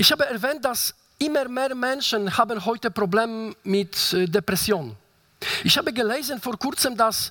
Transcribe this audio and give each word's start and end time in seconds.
Ich 0.00 0.10
habe 0.10 0.24
erwähnt, 0.24 0.64
dass 0.64 0.94
immer 1.18 1.46
mehr 1.46 1.74
Menschen 1.74 2.34
haben 2.38 2.64
heute 2.64 2.90
Probleme 2.90 3.54
mit 3.64 4.14
äh, 4.14 4.24
Depression. 4.24 4.96
Ich 5.62 5.76
habe 5.76 5.92
gelesen 5.92 6.40
vor 6.40 6.58
kurzem, 6.58 6.96
dass 6.96 7.30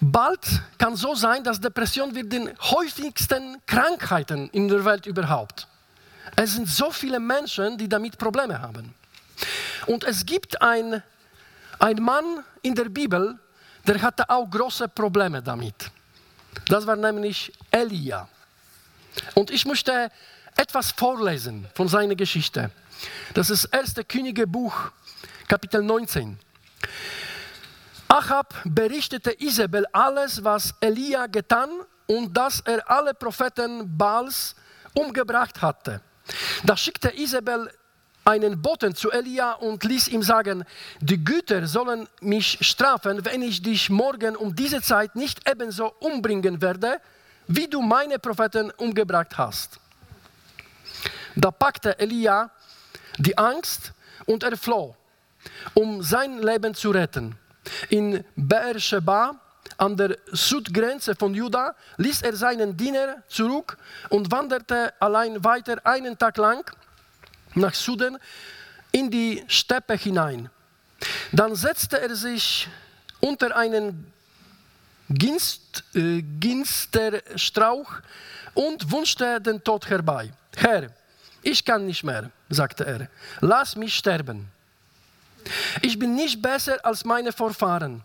bald 0.00 0.40
kann 0.76 0.96
so 0.96 1.14
sein, 1.14 1.44
dass 1.44 1.60
Depression 1.60 2.12
wird 2.12 2.32
den 2.32 2.50
häufigsten 2.60 3.64
Krankheiten 3.64 4.50
in 4.50 4.66
der 4.66 4.84
Welt 4.84 5.06
überhaupt. 5.06 5.68
Es 6.34 6.54
sind 6.54 6.68
so 6.68 6.90
viele 6.90 7.20
Menschen, 7.20 7.78
die 7.78 7.88
damit 7.88 8.18
Probleme 8.18 8.60
haben. 8.60 8.92
Und 9.86 10.02
es 10.02 10.26
gibt 10.26 10.60
ein, 10.60 11.00
ein 11.78 12.02
Mann 12.02 12.42
in 12.60 12.74
der 12.74 12.88
Bibel, 12.88 13.38
der 13.86 14.02
hatte 14.02 14.28
auch 14.28 14.50
große 14.50 14.88
Probleme 14.88 15.40
damit. 15.40 15.92
Das 16.66 16.84
war 16.88 16.96
nämlich 16.96 17.52
Elia. 17.70 18.28
Und 19.34 19.52
ich 19.52 19.64
möchte 19.64 20.10
etwas 20.56 20.92
vorlesen 20.92 21.66
von 21.74 21.88
seiner 21.88 22.14
Geschichte. 22.14 22.70
Das 23.34 23.50
ist 23.50 23.68
das 23.72 23.96
1. 23.96 24.06
Königebuch, 24.08 24.74
Kapitel 25.48 25.82
19. 25.82 26.38
Achab 28.08 28.54
berichtete 28.64 29.40
Isabel 29.40 29.86
alles, 29.92 30.44
was 30.44 30.74
Elia 30.80 31.26
getan 31.26 31.70
und 32.06 32.36
dass 32.36 32.60
er 32.60 32.88
alle 32.90 33.14
Propheten 33.14 33.96
Baals 33.96 34.54
umgebracht 34.94 35.62
hatte. 35.62 36.00
Da 36.64 36.76
schickte 36.76 37.16
Isabel 37.16 37.70
einen 38.24 38.60
Boten 38.60 38.94
zu 38.94 39.10
Elia 39.10 39.52
und 39.54 39.82
ließ 39.82 40.08
ihm 40.08 40.22
sagen, 40.22 40.64
die 41.00 41.24
Güter 41.24 41.66
sollen 41.66 42.08
mich 42.20 42.58
strafen, 42.60 43.24
wenn 43.24 43.42
ich 43.42 43.62
dich 43.62 43.90
morgen 43.90 44.36
um 44.36 44.54
diese 44.54 44.80
Zeit 44.80 45.16
nicht 45.16 45.48
ebenso 45.48 45.92
umbringen 46.00 46.60
werde, 46.60 47.00
wie 47.48 47.66
du 47.66 47.80
meine 47.80 48.18
Propheten 48.18 48.70
umgebracht 48.72 49.36
hast. 49.36 49.80
Da 51.36 51.50
packte 51.50 51.98
Elia 51.98 52.50
die 53.18 53.36
Angst 53.36 53.92
und 54.26 54.42
er 54.42 54.56
floh, 54.56 54.96
um 55.74 56.02
sein 56.02 56.38
Leben 56.38 56.74
zu 56.74 56.90
retten. 56.90 57.36
In 57.88 58.24
Beersheba, 58.36 59.40
an 59.78 59.96
der 59.96 60.18
Südgrenze 60.32 61.14
von 61.14 61.34
Juda, 61.34 61.74
ließ 61.96 62.22
er 62.22 62.36
seinen 62.36 62.76
Diener 62.76 63.22
zurück 63.28 63.78
und 64.10 64.30
wanderte 64.30 64.92
allein 65.00 65.42
weiter 65.44 65.84
einen 65.84 66.18
Tag 66.18 66.36
lang 66.36 66.64
nach 67.54 67.74
Süden 67.74 68.18
in 68.90 69.10
die 69.10 69.44
Steppe 69.46 69.94
hinein. 69.94 70.50
Dann 71.32 71.54
setzte 71.54 72.00
er 72.00 72.14
sich 72.14 72.68
unter 73.20 73.56
einen 73.56 74.12
Ginst, 75.08 75.84
äh, 75.94 76.22
Ginsterstrauch 76.22 77.90
und 78.54 78.90
wünschte 78.90 79.40
den 79.40 79.62
Tod 79.62 79.88
herbei. 79.88 80.32
Herr, 80.56 80.90
ich 81.42 81.64
kann 81.64 81.86
nicht 81.86 82.04
mehr, 82.04 82.30
sagte 82.48 82.84
er. 82.84 83.08
Lass 83.40 83.76
mich 83.76 83.94
sterben. 83.94 84.48
Ich 85.80 85.98
bin 85.98 86.14
nicht 86.14 86.40
besser 86.40 86.84
als 86.84 87.04
meine 87.04 87.32
Vorfahren. 87.32 88.04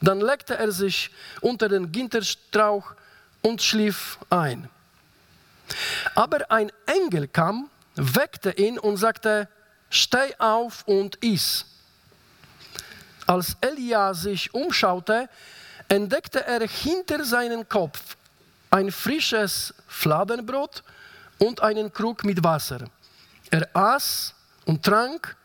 Dann 0.00 0.20
legte 0.20 0.56
er 0.56 0.70
sich 0.70 1.10
unter 1.40 1.68
den 1.68 1.90
Ginterstrauch 1.90 2.94
und 3.42 3.60
schlief 3.60 4.18
ein. 4.30 4.68
Aber 6.14 6.50
ein 6.50 6.70
Engel 6.86 7.26
kam 7.28 7.68
weckte 7.98 8.52
ihn 8.52 8.78
und 8.78 8.96
sagte, 8.96 9.48
steh 9.90 10.34
auf 10.38 10.84
und 10.86 11.16
iss. 11.16 11.64
Als 13.26 13.56
Elia 13.60 14.14
sich 14.14 14.54
umschaute, 14.54 15.28
entdeckte 15.88 16.46
er 16.46 16.66
hinter 16.66 17.24
seinem 17.24 17.68
Kopf 17.68 18.16
ein 18.70 18.92
frisches 18.92 19.74
Fladenbrot 19.86 20.82
und 21.38 21.62
einen 21.62 21.92
Krug 21.92 22.24
mit 22.24 22.42
Wasser. 22.42 22.84
Er 23.50 23.68
aß 23.74 24.34
und 24.66 24.82
trank 24.82 25.36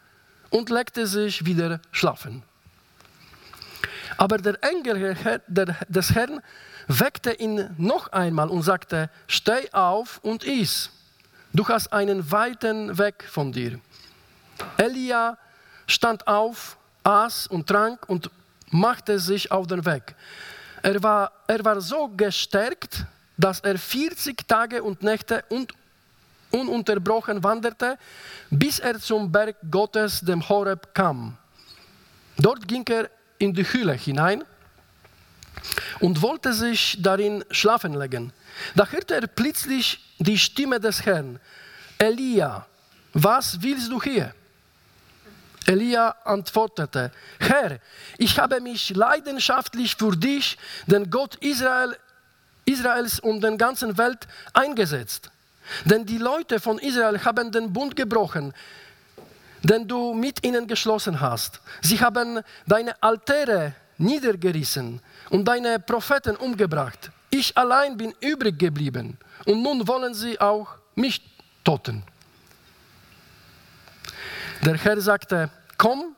und 0.49 0.69
legte 0.69 1.07
sich 1.07 1.45
wieder 1.45 1.79
schlafen. 1.91 2.43
Aber 4.17 4.37
der 4.37 4.63
Engel 4.63 5.15
des 5.87 6.13
Herrn 6.13 6.41
weckte 6.87 7.33
ihn 7.33 7.73
noch 7.77 8.11
einmal 8.11 8.49
und 8.49 8.61
sagte, 8.61 9.09
steh 9.27 9.71
auf 9.71 10.19
und 10.21 10.43
iss. 10.43 10.89
Du 11.53 11.67
hast 11.67 11.91
einen 11.93 12.31
weiten 12.31 12.97
Weg 12.97 13.23
von 13.29 13.51
dir. 13.51 13.79
Elia 14.77 15.37
stand 15.87 16.27
auf, 16.27 16.77
aß 17.03 17.47
und 17.47 17.67
trank 17.67 18.07
und 18.07 18.29
machte 18.71 19.19
sich 19.19 19.51
auf 19.51 19.67
den 19.67 19.85
Weg. 19.85 20.15
Er 20.81 21.01
war, 21.01 21.31
er 21.47 21.63
war 21.63 21.79
so 21.79 22.09
gestärkt, 22.09 23.05
dass 23.37 23.59
er 23.61 23.77
40 23.77 24.47
Tage 24.47 24.83
und 24.83 25.01
Nächte 25.01 25.43
und 25.49 25.73
ununterbrochen 26.53 27.43
wanderte, 27.43 27.97
bis 28.49 28.79
er 28.79 28.99
zum 28.99 29.31
Berg 29.31 29.57
Gottes, 29.69 30.21
dem 30.21 30.47
Horeb, 30.47 30.93
kam. 30.93 31.37
Dort 32.37 32.67
ging 32.67 32.85
er 32.87 33.09
in 33.37 33.53
die 33.53 33.63
Höhle 33.63 33.93
hinein 33.93 34.43
und 35.99 36.21
wollte 36.21 36.53
sich 36.53 36.97
darin 37.01 37.43
schlafen 37.51 37.93
legen. 37.95 38.31
Da 38.75 38.87
hörte 38.87 39.15
er 39.15 39.27
plötzlich 39.27 39.99
die 40.19 40.37
Stimme 40.37 40.79
des 40.79 41.05
Herrn. 41.05 41.39
Elia, 41.97 42.65
was 43.13 43.61
willst 43.61 43.91
du 43.91 44.01
hier? 44.01 44.33
Elia 45.65 46.09
antwortete, 46.25 47.11
Herr, 47.39 47.79
ich 48.17 48.37
habe 48.37 48.59
mich 48.59 48.89
leidenschaftlich 48.89 49.95
für 49.95 50.15
dich, 50.15 50.57
den 50.87 51.09
Gott 51.09 51.35
Israel, 51.35 51.95
Israels 52.65 53.19
und 53.19 53.41
der 53.41 53.55
ganzen 53.55 53.97
Welt 53.97 54.27
eingesetzt. 54.53 55.31
Denn 55.85 56.05
die 56.05 56.17
Leute 56.17 56.59
von 56.59 56.79
Israel 56.79 57.23
haben 57.23 57.51
den 57.51 57.71
Bund 57.71 57.95
gebrochen, 57.95 58.53
den 59.61 59.87
du 59.87 60.13
mit 60.13 60.45
ihnen 60.45 60.67
geschlossen 60.67 61.19
hast. 61.19 61.61
Sie 61.81 61.99
haben 61.99 62.41
deine 62.67 63.01
Altäre 63.01 63.73
niedergerissen 63.97 64.99
und 65.29 65.45
deine 65.45 65.79
Propheten 65.79 66.35
umgebracht. 66.35 67.11
Ich 67.29 67.57
allein 67.57 67.97
bin 67.97 68.13
übrig 68.19 68.59
geblieben 68.59 69.17
und 69.45 69.63
nun 69.63 69.87
wollen 69.87 70.13
sie 70.13 70.39
auch 70.39 70.67
mich 70.95 71.21
toten. 71.63 72.03
Der 74.63 74.75
Herr 74.75 74.99
sagte, 75.01 75.49
komm 75.77 76.15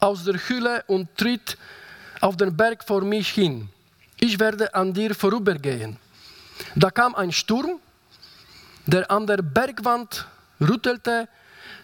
aus 0.00 0.24
der 0.24 0.34
Höhle 0.48 0.84
und 0.86 1.16
tritt 1.16 1.56
auf 2.20 2.36
den 2.36 2.56
Berg 2.56 2.84
vor 2.84 3.02
mich 3.02 3.30
hin. 3.30 3.68
Ich 4.18 4.38
werde 4.38 4.74
an 4.74 4.92
dir 4.92 5.14
vorübergehen. 5.14 5.98
Da 6.74 6.90
kam 6.90 7.14
ein 7.14 7.32
Sturm, 7.32 7.78
der 8.86 9.10
an 9.10 9.26
der 9.26 9.42
Bergwand 9.42 10.26
rüttelte, 10.60 11.28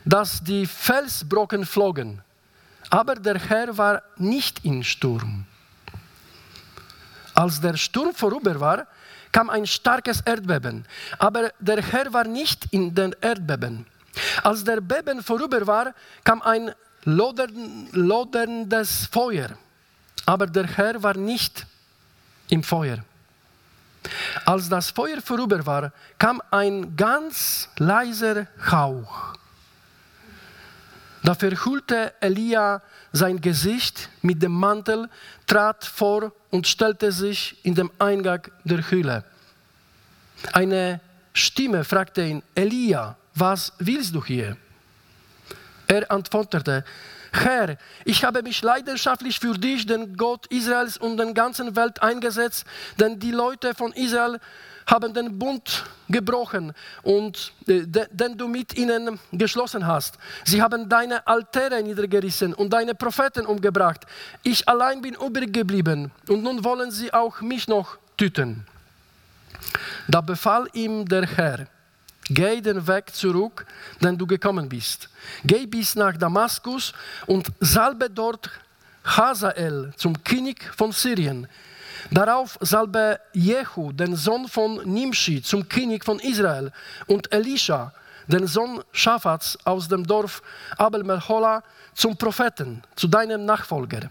dass 0.05 0.43
die 0.43 0.67
Felsbrocken 0.67 1.67
flogen. 1.67 2.23
Aber 2.91 3.15
der 3.15 3.39
Herr 3.39 3.77
war 3.77 4.03
nicht 4.17 4.65
im 4.65 4.83
Sturm. 4.83 5.45
Als 7.35 7.61
der 7.61 7.77
Sturm 7.77 8.15
vorüber 8.15 8.59
war, 8.61 8.87
kam 9.33 9.49
ein 9.49 9.67
starkes 9.67 10.21
Erdbeben. 10.21 10.85
Aber 11.19 11.51
der 11.59 11.83
Herr 11.83 12.13
war 12.13 12.25
nicht 12.25 12.67
in 12.71 12.95
den 12.95 13.17
Erdbeben. 13.21 13.87
Als 14.43 14.63
der 14.63 14.81
Beben 14.81 15.23
vorüber 15.23 15.67
war, 15.67 15.95
kam 16.23 16.43
ein 16.43 16.73
lodern, 17.05 17.89
loderndes 17.93 19.07
Feuer. 19.07 19.51
Aber 20.27 20.47
der 20.47 20.67
Herr 20.67 21.03
war 21.03 21.17
nicht 21.17 21.67
im 22.51 22.63
Feuer. 22.63 22.99
Als 24.45 24.69
das 24.69 24.91
Feuer 24.91 25.21
vorüber 25.21 25.65
war, 25.65 25.93
kam 26.19 26.43
ein 26.51 26.97
ganz 26.97 27.69
leiser 27.79 28.47
Hauch. 28.71 29.35
Da 31.23 31.35
verhüllte 31.35 32.13
Elia 32.21 32.83
sein 33.13 33.41
Gesicht 33.41 34.09
mit 34.23 34.43
dem 34.43 34.53
Mantel, 34.53 35.09
trat 35.47 35.85
vor 35.85 36.33
und 36.51 36.67
stellte 36.67 37.13
sich 37.13 37.57
in 37.65 37.75
dem 37.75 37.91
Eingang 37.99 38.49
der 38.65 38.91
Höhle. 38.91 39.25
Eine 40.53 41.01
Stimme 41.33 41.85
fragte 41.85 42.25
ihn, 42.25 42.43
Elia, 42.55 43.17
was 43.35 43.73
willst 43.79 44.15
du 44.15 44.25
hier? 44.25 44.57
Er 45.87 46.11
antwortete, 46.11 46.85
Herr, 47.33 47.79
ich 48.05 48.25
habe 48.25 48.43
mich 48.43 48.63
leidenschaftlich 48.63 49.41
für 49.41 49.55
dich, 49.55 49.87
den 49.87 50.17
Gott 50.17 50.47
Israels 50.49 50.99
und 50.99 51.17
der 51.17 51.33
ganzen 51.33 51.75
Welt 51.75 52.03
eingesetzt, 52.03 52.67
denn 53.01 53.19
die 53.19 53.31
Leute 53.31 53.75
von 53.75 53.93
Israel 53.93 54.39
haben 54.87 55.15
den 55.15 55.39
Bund 55.39 55.85
gebrochen 56.09 56.75
und 57.03 57.53
äh, 57.67 57.87
den 57.87 58.37
du 58.37 58.49
mit 58.49 58.77
ihnen 58.77 59.19
geschlossen 59.33 59.87
hast. 59.87 60.19
Sie 60.45 60.61
haben 60.61 60.89
deine 60.89 61.27
Altäre 61.27 61.83
niedergerissen 61.83 62.53
und 62.53 62.71
deine 62.71 62.95
Propheten 62.95 63.47
umgebracht. 63.47 64.05
Ich 64.43 64.69
allein 64.69 65.01
bin 65.01 65.15
übrig 65.15 65.53
geblieben 65.53 66.11
und 66.29 66.43
nun 66.43 66.65
wollen 66.65 66.91
sie 66.91 67.15
auch 67.15 67.41
mich 67.41 67.67
noch 67.69 67.97
töten. 68.19 68.67
Da 70.09 70.21
befahl 70.21 70.69
ihm 70.75 71.07
der 71.07 71.27
Herr, 71.27 71.67
geh 72.29 72.61
den 72.61 72.87
Weg 72.87 73.15
zurück, 73.15 73.67
den 74.01 74.17
du 74.17 74.27
gekommen 74.27 74.69
bist. 74.69 75.09
Geh 75.45 75.67
bis 75.67 75.95
nach 75.95 76.17
Damaskus 76.17 76.93
und 77.27 77.49
salbe 77.61 78.09
dort 78.09 78.51
Hazael 79.05 79.93
zum 79.97 80.23
König 80.23 80.63
von 80.77 80.93
Syrien 80.93 81.49
Darauf 82.11 82.59
salbe 82.61 83.21
Jehu, 83.33 83.93
den 83.93 84.17
Sohn 84.17 84.49
von 84.49 84.81
Nimshi, 84.85 85.43
zum 85.43 85.69
König 85.69 86.05
von 86.05 86.19
Israel 86.19 86.73
und 87.07 87.33
Elisha, 87.33 87.93
den 88.27 88.47
Sohn 88.47 88.83
Schafats 88.93 89.59
aus 89.65 89.89
dem 89.89 90.05
Dorf 90.07 90.43
Abel 90.77 91.05
Melchola, 91.05 91.63
zum 91.95 92.17
Propheten, 92.17 92.83
zu 92.97 93.09
deinem 93.09 93.45
Nachfolger. 93.45 94.09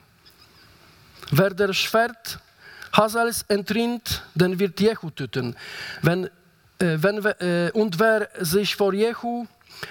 Wer 1.31 1.51
der 1.51 1.73
Schwert 1.73 2.39
Hazals 2.93 3.43
entrinnt, 3.47 4.23
den 4.35 4.59
wird 4.59 4.79
Jehu 4.79 5.09
töten. 5.11 5.55
Wenn, 6.01 6.29
wenn, 6.81 7.23
äh, 7.25 7.71
und 7.73 7.99
wer 7.99 8.29
sich 8.39 8.75
vor 8.75 8.93
Jehu 8.93 9.45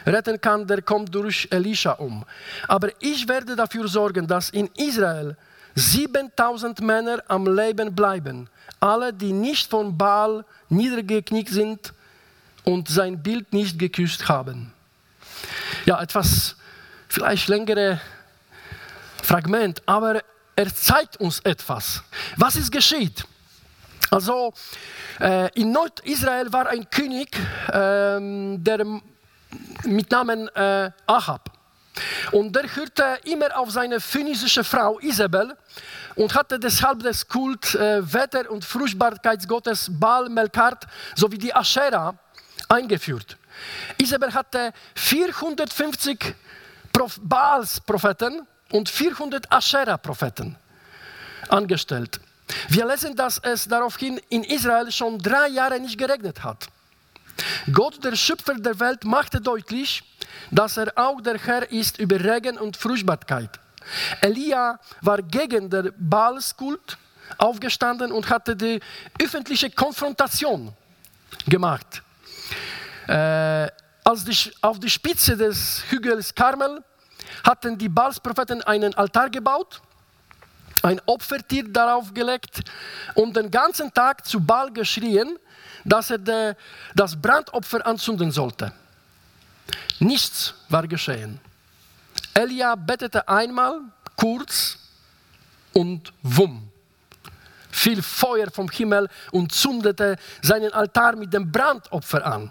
retten 0.06 0.40
kann, 0.40 0.66
der 0.66 0.82
kommt 0.82 1.14
durch 1.14 1.48
Elisha 1.50 1.92
um. 1.92 2.24
Aber 2.68 2.90
ich 3.00 3.26
werde 3.28 3.56
dafür 3.56 3.88
sorgen, 3.88 4.26
dass 4.26 4.50
in 4.50 4.68
Israel 4.76 5.36
7000 5.74 6.80
Männer 6.80 7.22
am 7.28 7.46
Leben 7.46 7.94
bleiben. 7.94 8.48
Alle, 8.80 9.12
die 9.12 9.32
nicht 9.32 9.70
von 9.70 9.96
Baal 9.96 10.44
niedergeknickt 10.68 11.50
sind 11.50 11.92
und 12.64 12.88
sein 12.88 13.22
Bild 13.22 13.52
nicht 13.52 13.78
geküsst 13.78 14.28
haben. 14.28 14.72
Ja, 15.86 16.00
etwas 16.02 16.56
vielleicht 17.08 17.48
längere 17.48 18.00
Fragment, 19.22 19.82
aber 19.86 20.22
er 20.56 20.74
zeigt 20.74 21.16
uns 21.18 21.40
etwas. 21.40 22.02
Was 22.36 22.56
ist 22.56 22.70
geschieht? 22.70 23.24
Also 24.10 24.52
äh, 25.20 25.48
in 25.54 25.72
Nordisrael 25.72 26.52
war 26.52 26.68
ein 26.68 26.88
König, 26.90 27.36
äh, 27.68 28.56
der 28.58 28.84
mit 29.84 30.10
Namen 30.10 30.48
äh, 30.48 30.90
Ahab. 31.06 31.50
Und 32.32 32.54
der 32.54 32.74
hörte 32.74 33.18
immer 33.24 33.56
auf 33.56 33.70
seine 33.70 34.00
phönizische 34.00 34.64
Frau 34.64 34.98
Isabel 35.00 35.56
und 36.14 36.34
hatte 36.34 36.58
deshalb 36.58 37.02
das 37.02 37.26
Kult 37.26 37.74
äh, 37.74 38.00
Wetter- 38.12 38.50
und 38.50 38.64
Fruchtbarkeitsgottes 38.64 39.90
Baal 39.98 40.28
Melkart 40.28 40.86
sowie 41.14 41.38
die 41.38 41.54
Aschera 41.54 42.14
eingeführt. 42.68 43.36
Isabel 43.98 44.32
hatte 44.32 44.72
450 44.94 46.34
Prof 46.92 47.18
Baals-Propheten 47.22 48.46
und 48.70 48.88
400 48.88 49.50
Aschera-Propheten 49.52 50.56
angestellt. 51.48 52.20
Wir 52.68 52.86
lesen, 52.86 53.14
dass 53.16 53.38
es 53.38 53.66
daraufhin 53.66 54.20
in 54.28 54.44
Israel 54.44 54.90
schon 54.90 55.18
drei 55.18 55.48
Jahre 55.48 55.80
nicht 55.80 55.98
geregnet 55.98 56.42
hat. 56.42 56.68
Gott, 57.72 58.02
der 58.04 58.16
Schöpfer 58.16 58.54
der 58.54 58.78
Welt, 58.80 59.04
machte 59.04 59.40
deutlich, 59.40 60.02
dass 60.50 60.76
er 60.76 60.92
auch 60.96 61.20
der 61.20 61.38
Herr 61.38 61.70
ist 61.70 61.98
über 61.98 62.18
Regen 62.20 62.58
und 62.58 62.76
Fruchtbarkeit. 62.76 63.50
Elia 64.20 64.78
war 65.00 65.22
gegen 65.22 65.70
den 65.70 65.92
Baalskult 65.98 66.98
aufgestanden 67.38 68.12
und 68.12 68.28
hatte 68.28 68.56
die 68.56 68.80
öffentliche 69.22 69.70
Konfrontation 69.70 70.72
gemacht. 71.46 72.02
Äh, 73.06 73.68
als 74.04 74.24
die, 74.24 74.52
auf 74.60 74.78
die 74.78 74.90
Spitze 74.90 75.36
des 75.36 75.84
Hügels 75.88 76.34
Karmel 76.34 76.82
hatten 77.44 77.78
die 77.78 77.88
Baalspropheten 77.88 78.62
einen 78.62 78.94
Altar 78.94 79.30
gebaut, 79.30 79.80
ein 80.82 81.00
Opfertier 81.06 81.68
darauf 81.68 82.12
gelegt 82.12 82.62
und 83.14 83.36
den 83.36 83.50
ganzen 83.50 83.92
Tag 83.92 84.26
zu 84.26 84.40
Baal 84.40 84.72
geschrien, 84.72 85.38
dass 85.84 86.10
er 86.10 86.18
de, 86.18 86.54
das 86.94 87.20
Brandopfer 87.20 87.86
anzünden 87.86 88.30
sollte. 88.30 88.72
Nichts 89.98 90.54
war 90.68 90.86
geschehen. 90.86 91.40
Elia 92.34 92.74
betete 92.74 93.26
einmal 93.28 93.80
kurz 94.16 94.78
und 95.72 96.12
wumm. 96.22 96.68
Fiel 97.70 98.02
Feuer 98.02 98.50
vom 98.50 98.68
Himmel 98.68 99.08
und 99.30 99.52
zündete 99.52 100.16
seinen 100.42 100.72
Altar 100.72 101.16
mit 101.16 101.32
dem 101.32 101.50
Brandopfer 101.50 102.24
an. 102.26 102.50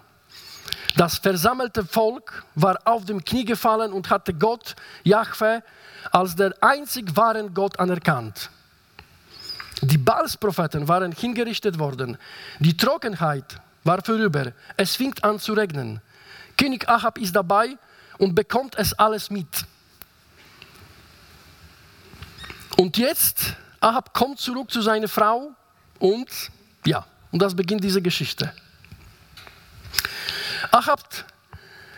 Das 0.95 1.17
versammelte 1.17 1.85
Volk 1.85 2.43
war 2.55 2.79
auf 2.85 3.05
dem 3.05 3.23
Knie 3.23 3.45
gefallen 3.45 3.93
und 3.93 4.09
hatte 4.09 4.33
Gott, 4.33 4.75
Jahwe, 5.03 5.63
als 6.11 6.35
der 6.35 6.53
einzig 6.61 7.15
wahren 7.15 7.53
Gott 7.53 7.79
anerkannt. 7.79 8.49
Die 9.81 9.97
Baalspropheten 9.97 10.87
waren 10.87 11.11
hingerichtet 11.11 11.79
worden. 11.79 12.17
Die 12.59 12.75
Trockenheit 12.75 13.61
war 13.83 14.03
vorüber. 14.03 14.51
Es 14.75 14.95
fing 14.95 15.13
an 15.21 15.39
zu 15.39 15.53
regnen. 15.53 16.01
König 16.57 16.87
Ahab 16.89 17.17
ist 17.17 17.35
dabei 17.35 17.77
und 18.17 18.35
bekommt 18.35 18.77
es 18.77 18.93
alles 18.93 19.29
mit. 19.29 19.47
Und 22.75 22.97
jetzt, 22.97 23.55
Ahab 23.79 24.13
kommt 24.13 24.39
zurück 24.39 24.69
zu 24.69 24.81
seiner 24.81 25.07
Frau 25.07 25.51
und 25.99 26.29
ja, 26.85 27.05
und 27.31 27.41
das 27.41 27.55
beginnt 27.55 27.83
diese 27.83 28.01
Geschichte. 28.01 28.51
Ahab 30.71 31.03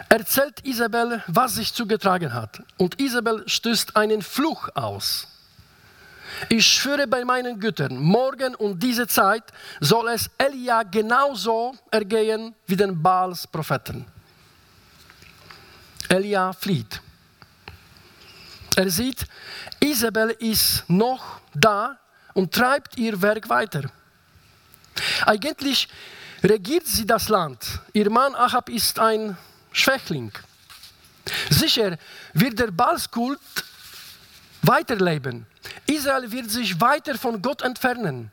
erzählt 0.09 0.65
Isabel, 0.65 1.23
was 1.27 1.55
sich 1.55 1.73
zugetragen 1.73 2.33
hat. 2.33 2.61
Und 2.77 2.99
Isabel 2.99 3.43
stößt 3.47 3.95
einen 3.95 4.21
Fluch 4.21 4.69
aus. 4.75 5.27
Ich 6.49 6.65
schwöre 6.65 7.07
bei 7.07 7.25
meinen 7.25 7.59
Göttern, 7.59 7.97
morgen 7.97 8.55
um 8.55 8.79
diese 8.79 9.07
Zeit 9.07 9.43
soll 9.79 10.09
es 10.09 10.29
Elia 10.37 10.83
genauso 10.83 11.75
ergehen 11.91 12.55
wie 12.67 12.75
den 12.75 13.01
Baals 13.01 13.45
Propheten. 13.47 14.05
Elia 16.07 16.53
flieht. 16.53 17.01
Er 18.75 18.89
sieht, 18.89 19.27
Isabel 19.79 20.31
ist 20.39 20.89
noch 20.89 21.41
da 21.53 21.99
und 22.33 22.53
treibt 22.53 22.97
ihr 22.97 23.21
Werk 23.21 23.49
weiter. 23.49 23.83
Eigentlich 25.25 25.89
regiert 26.43 26.87
sie 26.87 27.05
das 27.05 27.29
Land. 27.29 27.79
Ihr 27.93 28.09
Mann 28.09 28.35
Ahab 28.35 28.69
ist 28.69 28.99
ein 28.99 29.37
Schwächling. 29.71 30.31
Sicher 31.49 31.97
wird 32.33 32.59
der 32.59 32.71
Baalskult 32.71 33.39
weiterleben. 34.61 35.45
Israel 35.85 36.31
wird 36.31 36.49
sich 36.49 36.79
weiter 36.79 37.17
von 37.17 37.41
Gott 37.41 37.61
entfernen. 37.61 38.31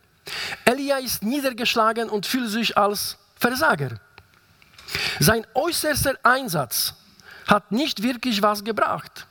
Elia 0.65 0.99
ist 0.99 1.23
niedergeschlagen 1.23 2.09
und 2.09 2.27
fühlt 2.27 2.51
sich 2.51 2.77
als 2.77 3.17
Versager. 3.37 4.01
Sein 5.21 5.47
äußerster 5.55 6.15
Einsatz 6.23 6.95
hat 7.47 7.73
nicht 7.73 8.03
wirklich 8.03 8.43
was 8.43 8.65
gebracht. 8.65 9.27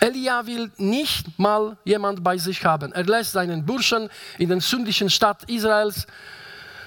Elia 0.00 0.44
will 0.46 0.70
nicht 0.76 1.38
mal 1.38 1.76
jemand 1.84 2.22
bei 2.24 2.36
sich 2.36 2.64
haben. 2.64 2.92
Er 2.92 3.04
lässt 3.04 3.32
seinen 3.32 3.64
Burschen 3.64 4.10
in 4.38 4.48
den 4.48 4.60
sündlichen 4.60 5.08
Stadt 5.08 5.48
Israels 5.48 6.06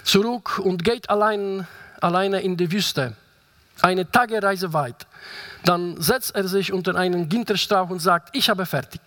zurück 0.06 0.60
und 0.60 0.86
geht 0.86 1.10
allein, 1.10 1.68
alleine 2.00 2.40
in 2.40 2.56
die 2.56 2.72
Wüste, 2.72 3.18
eine 3.81 4.10
Tagereise 4.10 4.72
weit. 4.72 5.06
Dann 5.63 6.00
setzt 6.00 6.34
er 6.36 6.48
sich 6.48 6.72
unter 6.72 6.96
einen 6.96 7.27
Ginterstrauch 7.27 7.89
und 7.89 8.00
sagt, 8.00 8.36
ich 8.36 8.50
habe 8.50 8.65
fertig. 8.65 9.01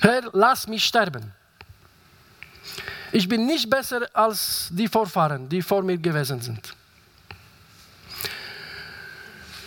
Herr, 0.00 0.22
lass 0.32 0.68
mich 0.68 0.84
sterben. 0.84 1.32
Ich 3.10 3.28
bin 3.28 3.46
nicht 3.46 3.70
besser 3.70 4.06
als 4.12 4.68
die 4.70 4.88
Vorfahren, 4.88 5.48
die 5.48 5.62
vor 5.62 5.82
mir 5.82 5.96
gewesen 5.96 6.40
sind. 6.42 6.74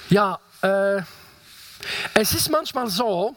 Ja, 0.10 0.39
äh, 0.62 1.01
es 2.13 2.34
ist 2.34 2.50
manchmal 2.50 2.88
so, 2.88 3.36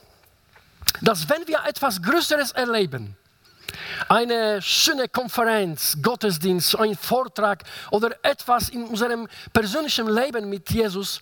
dass 1.00 1.28
wenn 1.28 1.46
wir 1.46 1.64
etwas 1.64 2.02
Größeres 2.02 2.52
erleben, 2.52 3.16
eine 4.08 4.60
schöne 4.62 5.08
Konferenz, 5.08 5.96
Gottesdienst, 6.00 6.78
ein 6.78 6.96
Vortrag 6.96 7.64
oder 7.90 8.10
etwas 8.22 8.68
in 8.68 8.84
unserem 8.84 9.28
persönlichen 9.52 10.08
Leben 10.08 10.48
mit 10.48 10.70
Jesus, 10.70 11.20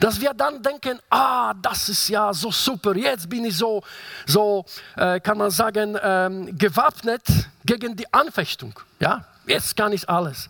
dass 0.00 0.20
wir 0.20 0.32
dann 0.34 0.62
denken, 0.62 1.00
ah, 1.10 1.54
das 1.54 1.88
ist 1.88 2.08
ja 2.08 2.32
so 2.32 2.50
super, 2.50 2.96
jetzt 2.96 3.28
bin 3.28 3.44
ich 3.44 3.56
so, 3.56 3.82
so 4.26 4.64
äh, 4.96 5.20
kann 5.20 5.38
man 5.38 5.50
sagen, 5.50 5.98
ähm, 6.02 6.56
gewappnet 6.56 7.22
gegen 7.64 7.96
die 7.96 8.12
Anfechtung. 8.12 8.78
Ja, 9.00 9.24
jetzt 9.46 9.76
kann 9.76 9.92
ich 9.92 10.08
alles. 10.08 10.48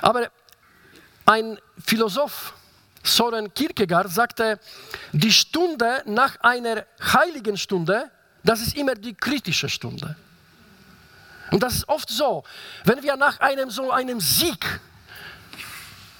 Aber 0.00 0.28
ein 1.26 1.58
Philosoph, 1.84 2.54
Soren 3.02 3.52
Kierkegaard, 3.52 4.10
sagte, 4.10 4.58
die 5.12 5.32
Stunde 5.32 6.02
nach 6.06 6.40
einer 6.40 6.84
heiligen 7.00 7.56
Stunde, 7.56 8.10
das 8.42 8.60
ist 8.60 8.76
immer 8.76 8.94
die 8.94 9.14
kritische 9.14 9.68
Stunde. 9.68 10.16
Und 11.50 11.62
das 11.62 11.74
ist 11.74 11.88
oft 11.88 12.08
so, 12.08 12.44
wenn 12.84 13.02
wir 13.02 13.16
nach 13.16 13.40
einem 13.40 13.70
so 13.70 13.90
einem 13.90 14.20
Sieg 14.20 14.80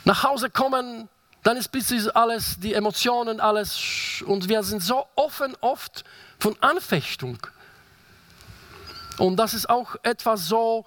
nach 0.05 0.23
Hause 0.23 0.51
kommen, 0.51 1.09
dann 1.43 1.57
ist 1.57 1.69
plötzlich 1.69 2.15
alles, 2.17 2.59
die 2.59 2.75
Emotionen, 2.75 3.41
alles, 3.41 4.23
und 4.27 4.49
wir 4.49 4.63
sind 4.63 4.83
so 4.83 5.07
offen 5.15 5.57
oft 5.61 6.05
von 6.39 6.57
Anfechtung. 6.61 7.39
Und 9.19 9.37
das 9.37 9.55
ist 9.55 9.69
auch 9.69 9.97
etwas 10.03 10.47
so 10.47 10.87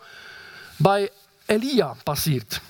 bei 0.80 1.12
Elia 1.48 1.98
passiert. 2.06 2.62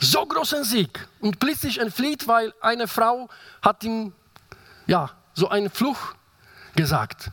So 0.00 0.24
großen 0.24 0.64
Sieg 0.64 1.08
und 1.20 1.38
plötzlich 1.38 1.78
entflieht, 1.78 2.26
weil 2.26 2.54
eine 2.60 2.88
Frau 2.88 3.28
hat 3.62 3.84
ihm 3.84 4.12
ja 4.86 5.10
so 5.34 5.48
einen 5.48 5.70
Fluch 5.70 6.14
gesagt. 6.74 7.30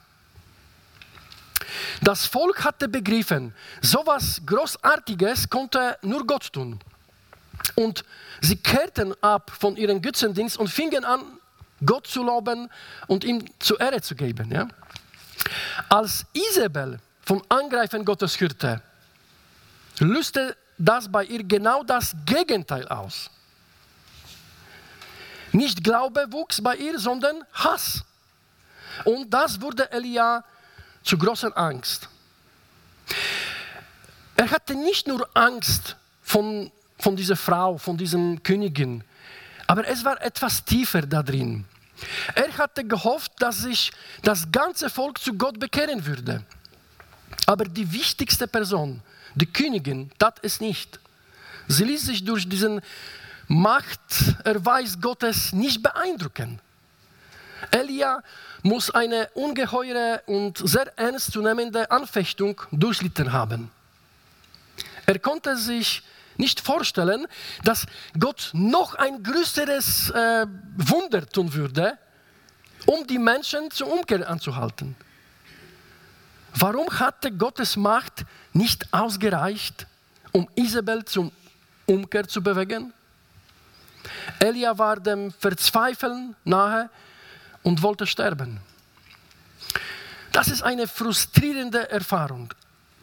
Das 2.02 2.26
Volk 2.26 2.64
hatte 2.64 2.88
begriffen, 2.88 3.54
so 3.82 4.02
etwas 4.02 4.42
Großartiges 4.46 5.50
konnte 5.50 5.98
nur 6.02 6.26
Gott 6.26 6.52
tun. 6.54 6.80
Und 7.76 8.04
sie 8.42 8.56
kehrten 8.56 9.14
ab 9.22 9.52
von 9.60 9.76
ihrem 9.76 10.02
Götzendienst 10.02 10.58
und 10.58 10.70
fingen 10.70 11.04
an, 11.06 11.22
Gott 11.86 12.08
zu 12.08 12.24
loben 12.24 12.70
und 13.08 13.24
ihm 13.24 13.46
zu 13.60 13.78
Ehre 13.78 14.02
zu 14.02 14.16
geben. 14.16 14.52
Ja? 14.52 14.68
Als 15.90 16.26
Isabel 16.34 17.00
vom 17.24 17.44
Angreifen 17.50 18.04
Gottes 18.04 18.40
hörte, 18.40 18.82
löste 20.00 20.56
das 20.78 21.12
bei 21.12 21.26
ihr 21.26 21.44
genau 21.44 21.84
das 21.84 22.16
Gegenteil 22.26 22.88
aus. 22.88 23.30
Nicht 25.52 25.84
Glaube 25.84 26.28
wuchs 26.32 26.62
bei 26.62 26.76
ihr, 26.76 27.00
sondern 27.00 27.44
Hass. 27.54 28.04
Und 29.06 29.30
das 29.30 29.62
wurde 29.62 29.92
Elia 29.92 30.44
zu 31.08 31.18
großer 31.18 31.58
Angst. 31.58 32.10
Er 34.36 34.52
hatte 34.52 34.76
nicht 34.76 35.08
nur 35.08 35.28
Angst 35.34 35.96
von, 36.22 36.70
von 37.00 37.16
dieser 37.16 37.38
Frau, 37.38 37.78
von 37.78 37.98
diesem 37.98 38.44
Königin, 38.44 39.04
aber 39.66 39.88
es 39.88 40.04
war 40.04 40.22
etwas 40.22 40.64
tiefer 40.64 41.02
da 41.02 41.24
drin. 41.24 41.66
Er 42.36 42.56
hatte 42.58 42.86
gehofft, 42.86 43.32
dass 43.40 43.60
sich 43.60 43.92
das 44.22 44.52
ganze 44.52 44.90
Volk 44.90 45.20
zu 45.20 45.34
Gott 45.34 45.60
bekehren 45.60 46.06
würde. 46.06 46.44
Aber 47.46 47.66
die 47.66 47.92
wichtigste 47.92 48.48
Person, 48.48 49.02
die 49.34 49.48
Königin, 49.48 50.12
tat 50.20 50.40
es 50.44 50.60
nicht. 50.60 51.00
Sie 51.68 51.86
ließ 51.86 52.06
sich 52.06 52.24
durch 52.24 52.48
diesen 52.48 52.82
Machterweis 53.48 55.00
Gottes 55.00 55.54
nicht 55.54 55.82
beeindrucken. 55.82 56.60
Elia 57.72 58.24
muss 58.64 58.90
eine 58.92 59.30
ungeheure 59.34 60.22
und 60.26 60.58
sehr 60.58 60.98
ernstzunehmende 60.98 61.90
Anfechtung 61.90 62.62
durchlitten 62.72 63.32
haben. 63.32 63.72
Er 65.06 65.20
konnte 65.20 65.56
sich 65.56 66.04
nicht 66.38 66.60
vorstellen, 66.62 67.28
dass 67.64 67.86
Gott 68.20 68.52
noch 68.54 68.96
ein 68.96 69.24
größeres 69.24 70.12
äh, 70.12 70.46
Wunder 70.76 71.26
tun 71.26 71.54
würde, 71.54 71.98
um 72.86 73.06
die 73.08 73.18
Menschen 73.18 73.72
zur 73.72 73.92
Umkehr 73.92 74.30
anzuhalten. 74.30 74.96
Warum 76.54 76.88
hatte 77.00 77.32
Gottes 77.32 77.76
Macht 77.76 78.26
nicht 78.54 78.92
ausgereicht, 78.92 79.88
um 80.32 80.48
Isabel 80.56 81.06
zum 81.06 81.32
Umkehr 81.86 82.28
zu 82.28 82.42
bewegen? 82.42 82.94
Elia 84.40 84.78
war 84.78 85.00
dem 85.00 85.32
Verzweifeln 85.32 86.36
nahe 86.44 86.90
und 87.68 87.82
wollte 87.82 88.08
sterben. 88.08 88.62
Das 90.32 90.48
ist 90.48 90.62
eine 90.62 90.88
frustrierende 90.88 91.90
Erfahrung. 91.92 92.54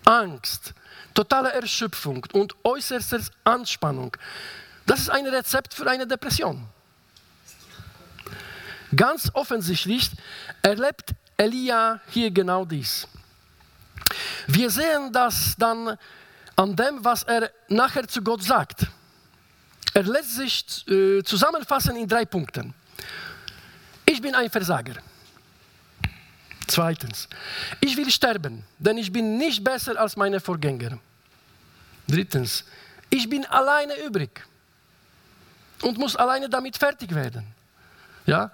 Angst, 0.06 0.72
totale 1.12 1.52
Erschöpfung 1.52 2.26
und 2.32 2.54
äußerste 2.64 3.20
Anspannung. 3.44 4.16
Das 4.86 5.00
ist 5.00 5.10
ein 5.10 5.26
Rezept 5.26 5.74
für 5.74 5.86
eine 5.86 6.06
Depression. 6.06 6.66
Ganz 8.96 9.30
offensichtlich 9.34 10.10
erlebt 10.62 11.10
Elia 11.36 12.00
hier 12.08 12.30
genau 12.30 12.64
dies. 12.64 13.06
Wir 14.46 14.70
sehen 14.70 15.12
das 15.12 15.56
dann 15.58 15.98
an 16.56 16.74
dem, 16.74 17.04
was 17.04 17.22
er 17.24 17.50
nachher 17.68 18.08
zu 18.08 18.22
Gott 18.22 18.42
sagt. 18.42 18.86
Er 19.92 20.04
lässt 20.04 20.36
sich 20.36 20.88
äh, 20.88 21.22
zusammenfassen 21.22 21.96
in 21.96 22.08
drei 22.08 22.24
Punkten. 22.24 22.72
Ich 24.14 24.22
bin 24.22 24.32
ein 24.36 24.48
Versager. 24.48 24.94
Zweitens, 26.68 27.28
ich 27.80 27.96
will 27.96 28.08
sterben, 28.12 28.64
denn 28.78 28.96
ich 28.96 29.10
bin 29.10 29.38
nicht 29.38 29.64
besser 29.64 30.00
als 30.00 30.14
meine 30.14 30.38
Vorgänger. 30.38 31.00
Drittens, 32.06 32.64
ich 33.10 33.28
bin 33.28 33.44
alleine 33.46 33.94
übrig 34.06 34.46
und 35.82 35.98
muss 35.98 36.14
alleine 36.14 36.48
damit 36.48 36.76
fertig 36.76 37.12
werden. 37.12 37.44
Ja? 38.24 38.52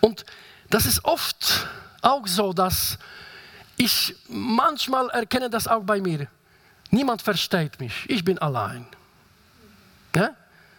Und 0.00 0.24
das 0.70 0.86
ist 0.86 1.04
oft 1.04 1.68
auch 2.00 2.26
so, 2.26 2.54
dass 2.54 2.98
ich 3.76 4.16
manchmal 4.28 5.10
erkenne 5.10 5.50
das 5.50 5.68
auch 5.68 5.82
bei 5.82 6.00
mir. 6.00 6.26
Niemand 6.90 7.20
versteht 7.20 7.78
mich, 7.80 8.08
ich 8.08 8.24
bin 8.24 8.38
allein. 8.38 8.86
Ja? 10.16 10.34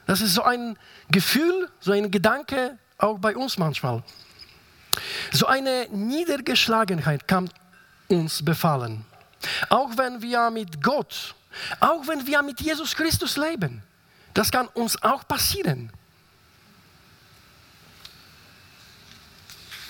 Das 0.07 0.21
ist 0.21 0.33
so 0.33 0.41
ein 0.41 0.75
Gefühl, 1.11 1.69
so 1.81 1.91
ein 1.91 2.09
Gedanke 2.09 2.79
auch 2.97 3.19
bei 3.19 3.35
uns 3.35 3.57
manchmal. 3.57 4.03
So 5.31 5.47
eine 5.47 5.87
Niedergeschlagenheit 5.91 7.27
kann 7.27 7.49
uns 8.07 8.43
befallen. 8.43 9.05
Auch 9.69 9.97
wenn 9.97 10.21
wir 10.21 10.49
mit 10.49 10.81
Gott, 10.81 11.35
auch 11.79 12.07
wenn 12.07 12.25
wir 12.25 12.41
mit 12.41 12.61
Jesus 12.61 12.95
Christus 12.95 13.37
leben. 13.37 13.83
Das 14.33 14.51
kann 14.51 14.67
uns 14.67 15.01
auch 15.01 15.27
passieren. 15.27 15.91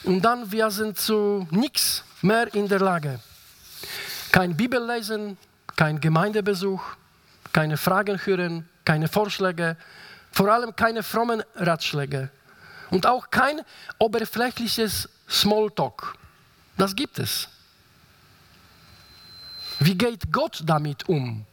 Und 0.03 0.21
dann 0.21 0.51
wir 0.51 0.69
sind 0.69 0.99
zu 0.99 1.47
nichts 1.49 2.03
mehr 2.21 2.53
in 2.53 2.67
der 2.67 2.79
Lage. 2.79 3.19
Kein 4.31 4.55
Bibellesen, 4.55 5.37
kein 5.75 5.99
Gemeindebesuch, 5.99 6.81
keine 7.51 7.77
Fragen 7.77 8.19
hören, 8.23 8.69
keine 8.83 9.07
Vorschläge, 9.07 9.77
vor 10.31 10.49
allem 10.49 10.75
keine 10.75 11.01
frommen 11.01 11.41
Ratschläge 11.55 12.29
und 12.91 13.05
auch 13.05 13.29
kein 13.29 13.61
oberflächliches 13.99 15.09
Smalltalk. 15.29 16.15
Das 16.77 16.95
gibt 16.95 17.19
es. 17.19 17.47
Wie 19.79 19.97
geht 19.97 20.31
Gott 20.31 20.61
damit 20.65 21.07
um? 21.09 21.45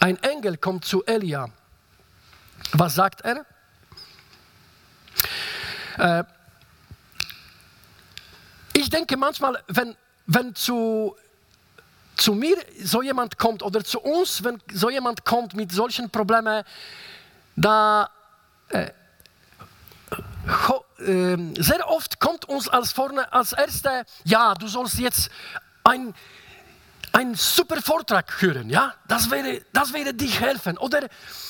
Ein 0.00 0.22
Engel 0.22 0.56
kommt 0.56 0.84
zu 0.84 1.04
Elia. 1.04 1.48
Was 2.72 2.94
sagt 2.94 3.22
er? 3.22 3.46
Äh, 5.98 6.24
ich 8.72 8.90
denke 8.90 9.16
manchmal, 9.16 9.62
wenn, 9.68 9.96
wenn 10.26 10.54
zu, 10.54 11.16
zu 12.16 12.34
mir 12.34 12.56
so 12.82 13.02
jemand 13.02 13.38
kommt 13.38 13.62
oder 13.62 13.82
zu 13.82 14.00
uns, 14.00 14.44
wenn 14.44 14.62
so 14.72 14.90
jemand 14.90 15.24
kommt 15.24 15.54
mit 15.54 15.72
solchen 15.72 16.10
Problemen, 16.10 16.62
da 17.56 18.10
äh, 18.68 18.90
sehr 20.98 21.88
oft 21.88 22.18
kommt 22.20 22.46
uns 22.46 22.68
als 22.68 22.92
vorne 22.92 23.32
als 23.32 23.52
erste, 23.52 24.04
ja, 24.24 24.54
du 24.54 24.66
sollst 24.66 24.98
jetzt 24.98 25.30
ein 25.84 26.14
einen 27.12 27.34
super 27.34 27.80
Vortrag 27.80 28.42
hören, 28.42 28.68
ja, 28.68 28.94
das 29.08 29.30
wäre, 29.30 29.62
das 29.72 29.92
wäre 29.92 30.12
dich 30.12 30.40
helfen. 30.40 30.76
Oder 30.78 31.08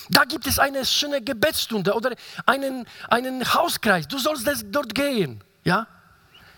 da 0.08 0.24
gibt 0.24 0.46
es 0.46 0.58
eine 0.58 0.84
schöne 0.86 1.20
Gebetsstunde 1.20 1.94
oder 1.94 2.12
einen, 2.46 2.86
einen 3.08 3.54
Hauskreis, 3.54 4.06
du 4.06 4.18
sollst 4.18 4.46
dort 4.70 4.94
gehen, 4.94 5.42
ja. 5.64 5.86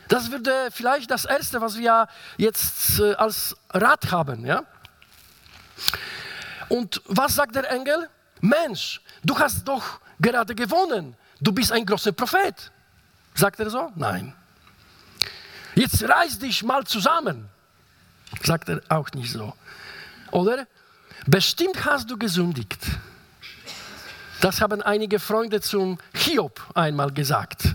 Das 0.09 0.31
würde 0.31 0.69
vielleicht 0.73 1.11
das 1.11 1.25
Erste, 1.25 1.61
was 1.61 1.79
wir 1.79 2.09
jetzt 2.37 2.99
äh, 2.99 3.15
als 3.15 3.57
Rat 3.71 4.11
haben, 4.11 4.45
ja. 4.45 4.65
Und 6.69 7.01
was 7.07 7.37
sagt 7.37 7.55
der 7.55 7.71
Engel? 7.71 8.09
Mensch, 8.41 9.01
du 9.23 9.39
hast 9.39 9.65
doch 9.65 10.01
gerade 10.19 10.55
gewonnen 10.55 11.17
du 11.41 11.53
bist 11.53 11.73
ein 11.73 11.85
großer 11.87 12.13
Prophet. 12.13 12.71
Sagt 13.35 13.61
er 13.61 13.71
so? 13.71 13.93
Nein. 13.95 14.35
Jetzt 15.75 16.03
reiß 16.03 16.39
dich 16.39 16.63
mal 16.63 16.85
zusammen. 16.85 17.49
Sagt 18.43 18.69
er 18.69 18.83
auch 18.89 19.11
nicht 19.13 19.33
so. 19.33 19.55
Oder? 20.31 20.67
Bestimmt 21.27 21.85
hast 21.85 22.11
du 22.11 22.17
gesündigt. 22.17 22.81
Das 24.41 24.61
haben 24.61 24.81
einige 24.83 25.19
Freunde 25.19 25.61
zum 25.61 25.99
Hiob 26.15 26.61
einmal 26.75 27.13
gesagt. 27.13 27.75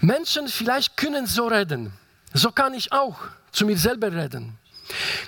Menschen 0.00 0.48
vielleicht 0.48 0.96
können 0.96 1.26
so 1.26 1.46
reden. 1.46 1.92
So 2.32 2.50
kann 2.50 2.74
ich 2.74 2.92
auch 2.92 3.16
zu 3.52 3.64
mir 3.64 3.78
selber 3.78 4.12
reden. 4.12 4.58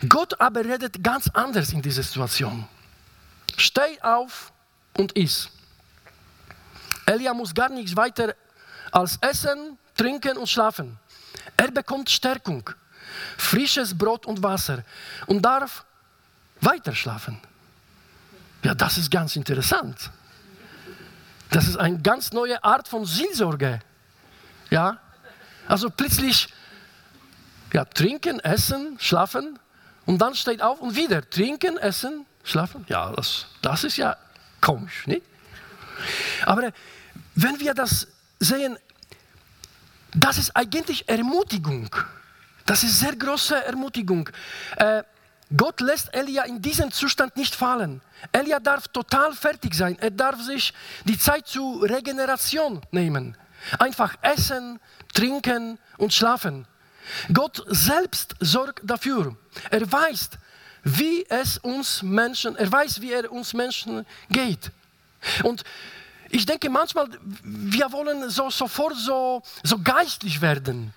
Gott 0.08 0.38
aber 0.40 0.64
redet 0.64 1.02
ganz 1.02 1.28
anders 1.32 1.72
in 1.72 1.80
dieser 1.80 2.02
Situation. 2.02 2.66
Steh 3.56 4.00
auf 4.02 4.52
und 4.98 5.12
iss. 5.12 5.48
Elia 7.06 7.32
muss 7.32 7.54
gar 7.54 7.68
nichts 7.68 7.96
weiter 7.96 8.34
als 8.90 9.18
essen, 9.20 9.78
trinken 9.96 10.36
und 10.36 10.48
schlafen. 10.48 10.98
Er 11.56 11.70
bekommt 11.70 12.10
Stärkung, 12.10 12.68
frisches 13.36 13.96
Brot 13.96 14.26
und 14.26 14.42
Wasser 14.42 14.82
und 15.26 15.42
darf 15.42 15.84
weiter 16.60 16.94
schlafen. 16.94 17.40
Ja, 18.62 18.74
das 18.74 18.98
ist 18.98 19.10
ganz 19.10 19.36
interessant. 19.36 20.10
Das 21.50 21.68
ist 21.68 21.76
eine 21.76 21.98
ganz 22.00 22.32
neue 22.32 22.62
Art 22.64 22.88
von 22.88 23.04
Seelsorge. 23.06 23.80
Ja, 24.70 24.98
also 25.68 25.90
plötzlich 25.90 26.48
ja, 27.72 27.84
trinken, 27.84 28.40
essen, 28.40 28.96
schlafen 28.98 29.58
und 30.06 30.18
dann 30.18 30.34
steht 30.34 30.62
auf 30.62 30.80
und 30.80 30.96
wieder 30.96 31.28
trinken, 31.28 31.76
essen, 31.76 32.26
schlafen. 32.42 32.84
Ja, 32.88 33.12
das, 33.12 33.46
das 33.62 33.84
ist 33.84 33.96
ja 33.96 34.16
komisch, 34.60 35.06
nicht? 35.06 35.22
Aber 36.44 36.72
wenn 37.34 37.60
wir 37.60 37.74
das 37.74 38.06
sehen, 38.38 38.78
das 40.14 40.38
ist 40.38 40.56
eigentlich 40.56 41.08
Ermutigung. 41.08 41.94
Das 42.64 42.82
ist 42.82 42.98
sehr 42.98 43.14
große 43.14 43.64
Ermutigung. 43.64 44.28
Äh, 44.76 45.02
Gott 45.56 45.80
lässt 45.80 46.12
Elia 46.12 46.42
in 46.44 46.60
diesem 46.60 46.90
Zustand 46.90 47.36
nicht 47.36 47.54
fallen. 47.54 48.00
Elia 48.32 48.58
darf 48.58 48.88
total 48.88 49.32
fertig 49.32 49.74
sein. 49.74 49.96
Er 50.00 50.10
darf 50.10 50.40
sich 50.40 50.74
die 51.04 51.18
Zeit 51.18 51.46
zur 51.46 51.88
Regeneration 51.88 52.80
nehmen. 52.90 53.36
Einfach 53.78 54.16
essen, 54.22 54.80
trinken 55.14 55.78
und 55.98 56.12
schlafen. 56.12 56.66
Gott 57.32 57.64
selbst 57.68 58.34
sorgt 58.40 58.80
dafür. 58.82 59.36
Er 59.70 59.90
weiß, 59.90 60.30
wie 60.82 61.24
es 61.28 61.58
uns 61.58 62.02
Menschen, 62.02 62.56
er 62.56 62.70
weiß, 62.70 63.00
wie 63.00 63.12
er 63.12 63.30
uns 63.30 63.54
Menschen 63.54 64.04
geht. 64.30 64.72
Und 65.42 65.62
ich 66.30 66.46
denke 66.46 66.68
manchmal, 66.70 67.08
wir 67.42 67.92
wollen 67.92 68.28
so 68.30 68.50
sofort 68.50 68.96
so, 68.96 69.42
so 69.62 69.78
geistlich 69.78 70.40
werden. 70.40 70.92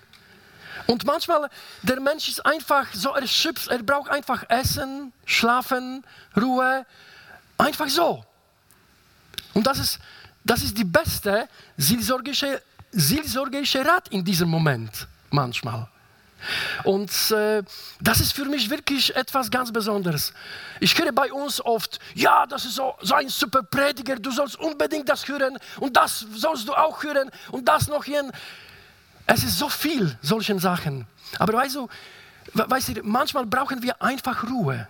Und 0.86 1.04
manchmal, 1.04 1.48
der 1.82 2.00
Mensch 2.00 2.28
ist 2.28 2.44
einfach 2.44 2.86
so 2.92 3.14
erschöpft, 3.14 3.68
er 3.68 3.82
braucht 3.82 4.10
einfach 4.10 4.44
Essen, 4.48 5.12
Schlafen, 5.24 6.04
Ruhe, 6.36 6.84
einfach 7.58 7.88
so. 7.88 8.24
Und 9.54 9.66
das 9.66 9.78
ist, 9.78 9.98
das 10.44 10.62
ist 10.62 10.76
die 10.76 10.84
beste 10.84 11.48
seelsorgische, 11.76 12.62
seelsorgische 12.92 13.84
Rat 13.84 14.08
in 14.08 14.24
diesem 14.24 14.48
Moment, 14.48 15.06
manchmal. 15.30 15.88
Und 16.84 17.10
äh, 17.30 17.62
das 18.00 18.20
ist 18.20 18.32
für 18.32 18.44
mich 18.44 18.70
wirklich 18.70 19.14
etwas 19.14 19.50
ganz 19.50 19.72
Besonderes. 19.72 20.32
Ich 20.80 20.98
höre 20.98 21.12
bei 21.12 21.32
uns 21.32 21.60
oft, 21.64 21.98
ja, 22.14 22.46
das 22.46 22.64
ist 22.64 22.74
so, 22.74 22.94
so 23.02 23.14
ein 23.14 23.28
super 23.28 23.62
Prediger, 23.62 24.16
du 24.16 24.30
sollst 24.30 24.56
unbedingt 24.56 25.08
das 25.08 25.26
hören 25.28 25.58
und 25.78 25.96
das 25.96 26.26
sollst 26.34 26.68
du 26.68 26.74
auch 26.74 27.02
hören 27.02 27.30
und 27.50 27.66
das 27.68 27.88
noch 27.88 28.04
hier. 28.04 28.30
Es 29.26 29.44
ist 29.44 29.58
so 29.58 29.68
viel 29.68 30.18
solchen 30.22 30.58
Sachen. 30.58 31.06
Aber 31.38 31.52
weißt 31.52 31.76
du, 31.76 31.88
weißt 32.54 32.88
du, 32.88 33.02
manchmal 33.02 33.46
brauchen 33.46 33.82
wir 33.82 34.00
einfach 34.02 34.44
Ruhe. 34.48 34.88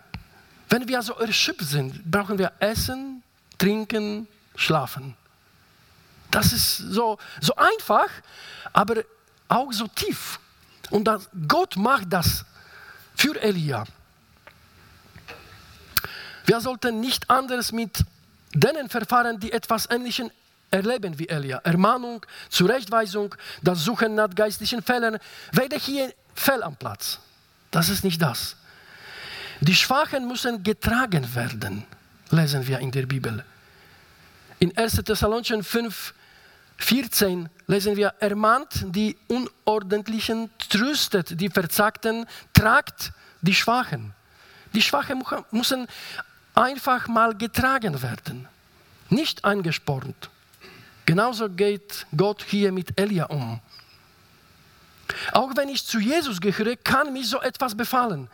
Wenn 0.69 0.87
wir 0.89 1.03
so 1.03 1.15
erschöpft 1.15 1.67
sind, 1.67 2.11
brauchen 2.11 2.39
wir 2.39 2.53
Essen, 2.61 3.23
Trinken, 3.59 4.29
Schlafen. 4.55 5.17
Das 6.31 6.53
ist 6.53 6.77
so, 6.77 7.19
so 7.41 7.55
einfach, 7.57 8.09
aber 8.73 9.03
auch 9.49 9.73
so 9.73 9.87
tief. 9.89 10.39
Und 10.91 11.05
das, 11.05 11.29
Gott 11.49 11.77
macht 11.77 12.13
das 12.13 12.45
für 13.17 13.41
Elia. 13.41 13.85
Wir 16.47 16.61
sollten 16.61 17.01
nicht 17.01 17.31
anders 17.31 17.73
mit 17.73 18.05
denen 18.53 18.89
verfahren, 18.89 19.39
die 19.39 19.53
etwas 19.53 19.89
Ähnliches 19.89 20.31
erleben 20.71 21.19
wie 21.19 21.29
Elia. 21.29 21.59
Ermahnung, 21.59 22.25
Zurechtweisung, 22.49 23.35
das 23.63 23.85
Suchen 23.85 24.15
nach 24.15 24.31
geistlichen 24.35 24.83
Fehlern, 24.83 25.19
wäre 25.53 25.77
hier 25.77 26.13
fehl 26.35 26.63
am 26.63 26.77
Platz. 26.77 27.21
Das 27.71 27.89
ist 27.89 28.05
nicht 28.05 28.21
das. 28.21 28.57
Die 29.61 29.75
Schwachen 29.75 30.27
müssen 30.27 30.63
getragen 30.63 31.35
werden, 31.35 31.85
lesen 32.31 32.67
wir 32.67 32.79
in 32.79 32.91
der 32.91 33.07
Bibel. 33.07 33.45
In 34.59 34.77
1. 34.77 35.03
Thessalonicher 35.05 35.63
5, 35.63 36.15
14 36.81 37.49
lesen 37.67 37.97
wir, 37.97 38.15
ermahnt 38.21 38.87
die 38.87 39.17
Unordentlichen, 39.29 40.51
tröstet 40.71 41.41
die 41.41 41.51
Verzagten, 41.51 42.27
tragt 42.53 43.13
die 43.43 43.55
Schwachen. 43.55 44.15
Die 44.73 44.83
Schwachen 44.83 45.23
müssen 45.51 45.87
einfach 46.55 47.07
mal 47.07 47.37
getragen 47.37 48.03
werden, 48.03 48.49
nicht 49.11 49.45
eingespornt. 49.45 50.31
Genauso 51.07 51.49
geht 51.49 52.07
Gott 52.17 52.45
hier 52.49 52.73
mit 52.73 52.99
Elia 52.99 53.27
um. 53.27 53.61
Auch 55.33 55.55
wenn 55.57 55.69
ich 55.69 55.85
zu 55.85 55.99
Jesus 55.99 56.41
gehöre, 56.41 56.77
kann 56.77 57.13
mich 57.13 57.29
so 57.29 57.41
etwas 57.41 57.77
befallen. 57.77 58.29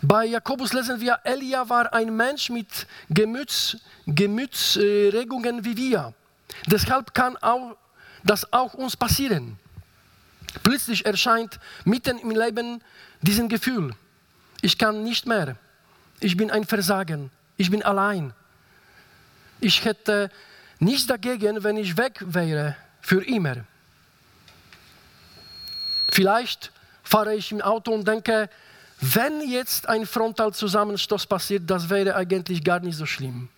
Bei 0.00 0.24
Jakobus 0.24 0.72
lesen 0.72 1.00
wir, 1.00 1.20
Elia 1.22 1.68
war 1.68 1.92
ein 1.92 2.16
Mensch 2.16 2.50
mit 2.50 2.86
Gemüts, 3.08 3.76
Gemütsregungen 4.06 5.64
wie 5.64 5.76
wir. 5.76 6.14
Deshalb 6.66 7.14
kann 7.14 7.36
auch, 7.38 7.76
das 8.24 8.52
auch 8.52 8.74
uns 8.74 8.96
passieren. 8.96 9.58
Plötzlich 10.62 11.04
erscheint 11.06 11.58
mitten 11.84 12.18
im 12.18 12.30
Leben 12.30 12.82
diesen 13.20 13.48
Gefühl, 13.48 13.94
ich 14.60 14.78
kann 14.78 15.02
nicht 15.02 15.26
mehr, 15.26 15.56
ich 16.20 16.36
bin 16.36 16.50
ein 16.50 16.64
Versagen, 16.64 17.30
ich 17.56 17.70
bin 17.70 17.82
allein. 17.82 18.32
Ich 19.60 19.84
hätte 19.84 20.30
nichts 20.78 21.06
dagegen, 21.06 21.62
wenn 21.62 21.76
ich 21.76 21.96
weg 21.96 22.22
wäre 22.26 22.76
für 23.00 23.24
immer. 23.24 23.64
Vielleicht 26.10 26.72
fahre 27.02 27.34
ich 27.34 27.52
im 27.52 27.60
Auto 27.60 27.92
und 27.92 28.06
denke, 28.06 28.50
wenn 29.00 29.40
jetzt 29.48 29.88
ein 29.88 30.06
Frontalzusammenstoß 30.06 31.26
passiert, 31.26 31.62
das 31.66 31.88
wäre 31.88 32.14
eigentlich 32.14 32.62
gar 32.62 32.80
nicht 32.80 32.96
so 32.96 33.06
schlimm. 33.06 33.48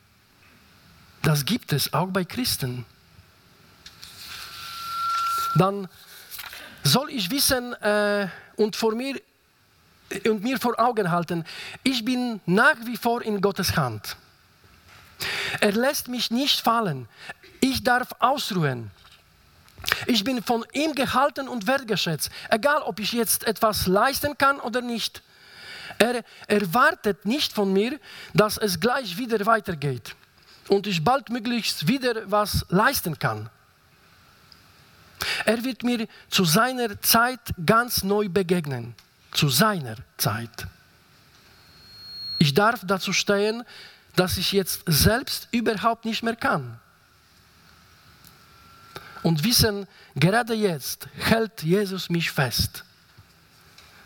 Das 1.23 1.45
gibt 1.45 1.73
es 1.73 1.93
auch 1.93 2.09
bei 2.09 2.25
Christen. 2.25 2.87
Dann 5.55 5.89
soll 6.83 7.11
ich 7.11 7.31
wissen 7.31 7.73
äh, 7.75 8.29
und, 8.57 8.77
vor 8.77 8.95
mir, 8.95 9.21
und 10.27 10.43
mir 10.43 10.59
vor 10.59 10.79
Augen 10.79 11.11
halten, 11.11 11.45
ich 11.83 12.05
bin 12.05 12.41
nach 12.47 12.77
wie 12.85 12.97
vor 12.97 13.23
in 13.23 13.41
Gottes 13.41 13.77
Hand. 13.77 14.17
Er 15.61 15.73
lässt 15.73 16.09
mich 16.09 16.31
nicht 16.31 16.61
fallen. 16.61 17.09
Ich 17.61 17.83
darf 17.83 18.09
ausruhen. 18.19 18.91
Ich 20.07 20.25
bin 20.25 20.43
von 20.43 20.65
ihm 20.73 20.95
gehalten 20.95 21.49
und 21.49 21.67
wertgeschätzt, 21.67 22.31
egal 22.51 22.83
ob 22.83 23.01
ich 23.01 23.13
jetzt 23.13 23.45
etwas 23.47 23.87
leisten 23.87 24.37
kann 24.39 24.61
oder 24.61 24.81
nicht. 24.81 25.23
Er 25.99 26.25
erwartet 26.47 27.25
nicht 27.25 27.53
von 27.53 27.73
mir, 27.73 27.99
dass 28.33 28.57
es 28.57 28.81
gleich 28.81 29.17
wieder 29.17 29.45
weitergeht 29.47 30.17
und 30.69 30.87
ich 30.87 31.05
baldmöglichst 31.05 31.87
wieder 31.87 32.31
was 32.31 32.67
leisten 32.71 33.19
kann. 33.19 33.51
Er 35.45 35.65
wird 35.65 35.83
mir 35.83 36.07
zu 36.29 36.45
seiner 36.45 37.01
Zeit 37.01 37.41
ganz 37.65 38.03
neu 38.03 38.29
begegnen. 38.29 38.95
Zu 39.33 39.49
seiner 39.49 39.97
Zeit. 40.17 40.67
Ich 42.39 42.55
darf 42.55 42.81
dazu 42.85 43.13
stehen, 43.13 43.65
dass 44.17 44.37
ich 44.37 44.53
jetzt 44.53 44.83
selbst 44.87 45.49
überhaupt 45.51 46.05
nicht 46.05 46.23
mehr 46.23 46.37
kann. 46.37 46.79
Und 49.23 49.43
wissen, 49.43 49.89
gerade 50.15 50.55
jetzt 50.55 51.09
hält 51.17 51.63
Jesus 51.63 52.11
mich 52.11 52.31
fest, 52.31 52.85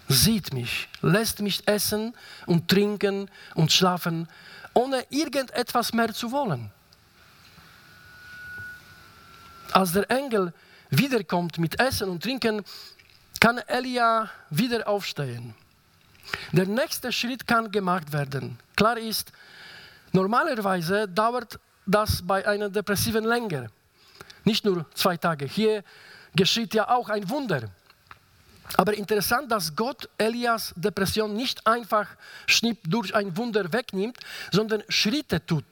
sieht 0.06 0.54
mich, 0.54 0.88
lässt 1.02 1.40
mich 1.40 1.66
essen 1.66 2.14
und 2.46 2.68
trinken 2.68 3.28
und 3.54 3.72
schlafen, 3.72 4.28
ohne 4.74 5.04
irgendetwas 5.10 5.92
mehr 5.92 6.14
zu 6.14 6.30
wollen. 6.30 6.70
Als 9.72 9.92
der 9.92 10.08
Engel 10.10 10.54
wiederkommt 10.90 11.58
mit 11.58 11.78
Essen 11.80 12.08
und 12.08 12.22
Trinken, 12.22 12.62
kann 13.40 13.58
Elia 13.58 14.30
wieder 14.50 14.86
aufstehen. 14.88 15.54
Der 16.52 16.66
nächste 16.66 17.12
Schritt 17.12 17.46
kann 17.46 17.70
gemacht 17.70 18.12
werden. 18.12 18.58
Klar 18.76 18.98
ist, 18.98 19.32
normalerweise 20.12 21.08
dauert 21.08 21.58
das 21.86 22.22
bei 22.22 22.46
einer 22.46 22.68
Depressiven 22.68 23.24
länger. 23.24 23.68
Nicht 24.44 24.64
nur 24.64 24.86
zwei 24.94 25.16
Tage. 25.16 25.46
Hier 25.46 25.82
geschieht 26.34 26.74
ja 26.74 26.88
auch 26.88 27.08
ein 27.08 27.28
Wunder. 27.28 27.70
Aber 28.76 28.94
interessant, 28.94 29.50
dass 29.50 29.74
Gott 29.74 30.08
Elias 30.18 30.74
Depression 30.76 31.34
nicht 31.34 31.66
einfach 31.66 32.06
schnipp 32.46 32.78
durch 32.84 33.14
ein 33.14 33.34
Wunder 33.36 33.72
wegnimmt, 33.72 34.18
sondern 34.52 34.82
Schritte 34.88 35.44
tut, 35.44 35.64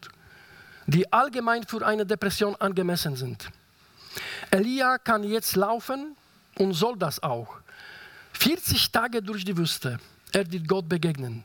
die 0.87 1.13
allgemein 1.13 1.65
für 1.65 1.87
eine 1.87 2.07
Depression 2.07 2.57
angemessen 2.57 3.17
sind. 3.17 3.51
Elia 4.51 4.99
kann 4.99 5.25
jetzt 5.25 5.57
laufen 5.57 6.17
und 6.59 6.73
soll 6.73 6.97
das 6.97 7.23
auch. 7.23 7.57
40 8.33 8.91
Tage 8.91 9.23
durch 9.23 9.45
die 9.45 9.57
Wüste. 9.57 9.99
Er 10.33 10.51
wird 10.51 10.69
Gott 10.69 10.89
begegnen. 10.89 11.45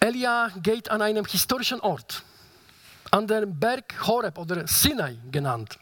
Elia 0.00 0.50
geht 0.62 0.90
an 0.90 1.02
einem 1.02 1.24
historischen 1.24 1.80
Ort, 1.80 2.22
an 3.10 3.26
dem 3.26 3.58
Berg 3.58 3.94
Horeb 4.06 4.38
oder 4.38 4.66
Sinai 4.66 5.18
genannt, 5.30 5.78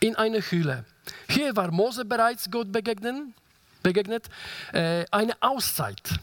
in 0.00 0.16
eine 0.16 0.40
Höhle. 0.40 0.84
Hier 1.28 1.54
war 1.54 1.70
Mose 1.70 2.04
bereits 2.04 2.50
Gott 2.50 2.72
begegnen, 2.72 3.34
begegnet, 3.82 4.28
äh, 4.72 5.04
eine 5.10 5.34
Auszeit, 5.40 6.18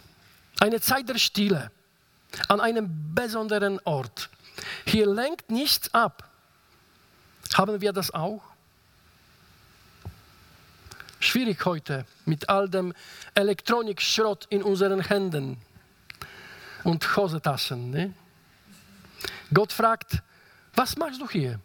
eine 0.60 0.82
Zeit 0.82 1.08
der 1.08 1.17
Stille, 1.17 1.71
an 2.47 2.60
einem 2.60 3.13
besonderen 3.15 3.80
Ort. 3.86 4.30
Hier 4.86 5.08
lenkt 5.08 5.49
nichts 5.49 5.93
ab. 5.93 6.29
Haben 7.54 7.82
wir 7.82 7.94
das 7.94 8.12
auch? 8.12 8.42
Schwierig 11.20 11.66
heute 11.66 12.06
mit 12.26 12.48
all 12.48 12.70
dem 12.70 12.94
Elektronikschrott 13.34 14.46
in 14.50 14.64
unseren 14.64 15.02
Händen 15.02 15.58
und 16.84 17.16
Hosetaschen. 17.16 17.92
Ne? 17.92 18.14
Gott 19.54 19.74
fragt, 19.74 20.22
was 20.76 20.96
machst 20.96 21.20
du 21.20 21.28
hier? 21.28 21.60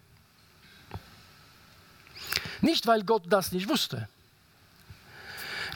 Nicht, 2.61 2.87
weil 2.87 3.05
Gott 3.05 3.25
das 3.29 3.53
nicht 3.53 3.69
wusste. 3.69 4.09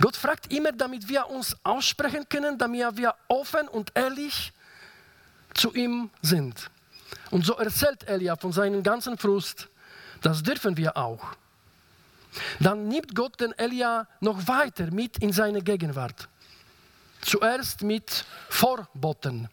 Gott 0.01 0.17
fragt 0.17 0.53
immer, 0.53 0.73
damit 0.73 1.09
wir 1.09 1.29
uns 1.29 1.57
aussprechen 1.63 2.29
können, 2.29 2.57
damit 2.57 2.97
wir 2.97 3.15
offen 3.29 3.69
und 3.69 3.93
ehrlich 3.95 4.53
zu 5.55 5.75
ihm 5.75 6.11
sind. 6.23 6.71
Und 7.31 7.45
so 7.45 7.55
erzählt 7.55 8.09
Elia 8.09 8.37
von 8.37 8.53
seinem 8.53 8.83
ganzen 8.83 9.19
Frust. 9.19 9.69
Das 10.23 10.43
dürfen 10.43 10.77
wir 10.77 10.97
auch. 10.97 11.37
Dann 12.61 12.89
nimmt 12.89 13.15
Gott 13.15 13.41
den 13.41 13.53
Elia 13.59 14.07
noch 14.21 14.47
weiter 14.47 14.91
mit 14.91 15.19
in 15.19 15.33
seine 15.33 15.63
Gegenwart. 15.63 16.29
Zuerst 17.21 17.83
mit 17.83 18.25
Vorboten. 18.49 19.49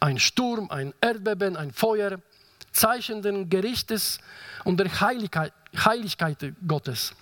Ein 0.00 0.18
Sturm, 0.18 0.70
ein 0.70 0.92
Erdbeben, 1.00 1.56
ein 1.56 1.72
Feuer, 1.72 2.18
Zeichen 2.72 3.22
des 3.22 3.48
Gerichtes 3.48 4.18
und 4.64 4.78
der 4.78 5.00
Heiligkeit, 5.00 5.52
Heiligkeit 5.76 6.54
Gottes. 6.66 7.12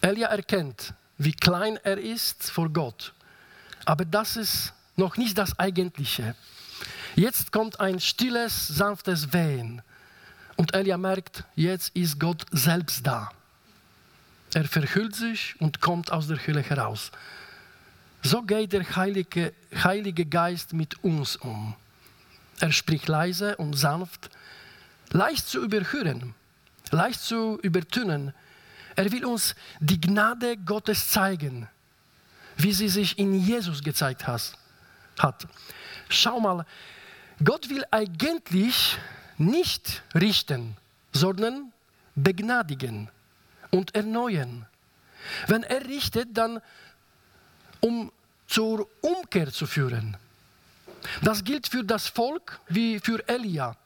Elia 0.00 0.28
erkennt, 0.28 0.94
wie 1.18 1.32
klein 1.32 1.78
er 1.82 1.98
ist 1.98 2.50
vor 2.50 2.68
Gott. 2.68 3.12
Aber 3.84 4.04
das 4.04 4.36
ist 4.36 4.72
noch 4.96 5.16
nicht 5.16 5.36
das 5.36 5.58
Eigentliche. 5.58 6.34
Jetzt 7.16 7.50
kommt 7.50 7.80
ein 7.80 7.98
stilles, 7.98 8.68
sanftes 8.68 9.32
Wehen. 9.32 9.82
Und 10.56 10.74
Elia 10.74 10.96
merkt, 10.96 11.44
jetzt 11.54 11.94
ist 11.94 12.18
Gott 12.18 12.46
selbst 12.50 13.06
da. 13.06 13.30
Er 14.54 14.64
verhüllt 14.64 15.14
sich 15.14 15.54
und 15.60 15.80
kommt 15.80 16.10
aus 16.10 16.28
der 16.28 16.38
Hülle 16.38 16.62
heraus. 16.62 17.10
So 18.22 18.42
geht 18.42 18.72
der 18.72 18.96
Heilige, 18.96 19.52
Heilige 19.74 20.24
Geist 20.24 20.72
mit 20.72 21.02
uns 21.04 21.36
um. 21.36 21.74
Er 22.60 22.72
spricht 22.72 23.06
leise 23.06 23.56
und 23.56 23.74
sanft, 23.74 24.30
leicht 25.10 25.46
zu 25.46 25.62
überhören, 25.62 26.34
leicht 26.90 27.20
zu 27.20 27.58
übertönen. 27.62 28.32
Er 28.94 29.12
will 29.12 29.26
uns 29.26 29.54
die 29.78 30.00
Gnade 30.00 30.56
Gottes 30.56 31.10
zeigen, 31.10 31.68
wie 32.56 32.72
sie 32.72 32.88
sich 32.88 33.18
in 33.18 33.34
Jesus 33.34 33.82
gezeigt 33.82 34.26
hat. 34.26 35.46
Schau 36.08 36.40
mal, 36.40 36.64
Gott 37.44 37.68
will 37.68 37.84
eigentlich 37.90 38.96
nicht 39.38 40.02
richten, 40.14 40.76
sondern 41.12 41.72
begnadigen 42.14 43.10
und 43.70 43.94
erneuern. 43.94 44.66
Wenn 45.46 45.62
er 45.62 45.84
richtet, 45.86 46.36
dann 46.36 46.60
um 47.80 48.12
zur 48.46 48.88
Umkehr 49.00 49.52
zu 49.52 49.66
führen. 49.66 50.16
Das 51.22 51.44
gilt 51.44 51.66
für 51.66 51.84
das 51.84 52.08
Volk 52.08 52.60
wie 52.68 52.98
für 53.00 53.26
Elia. 53.28 53.76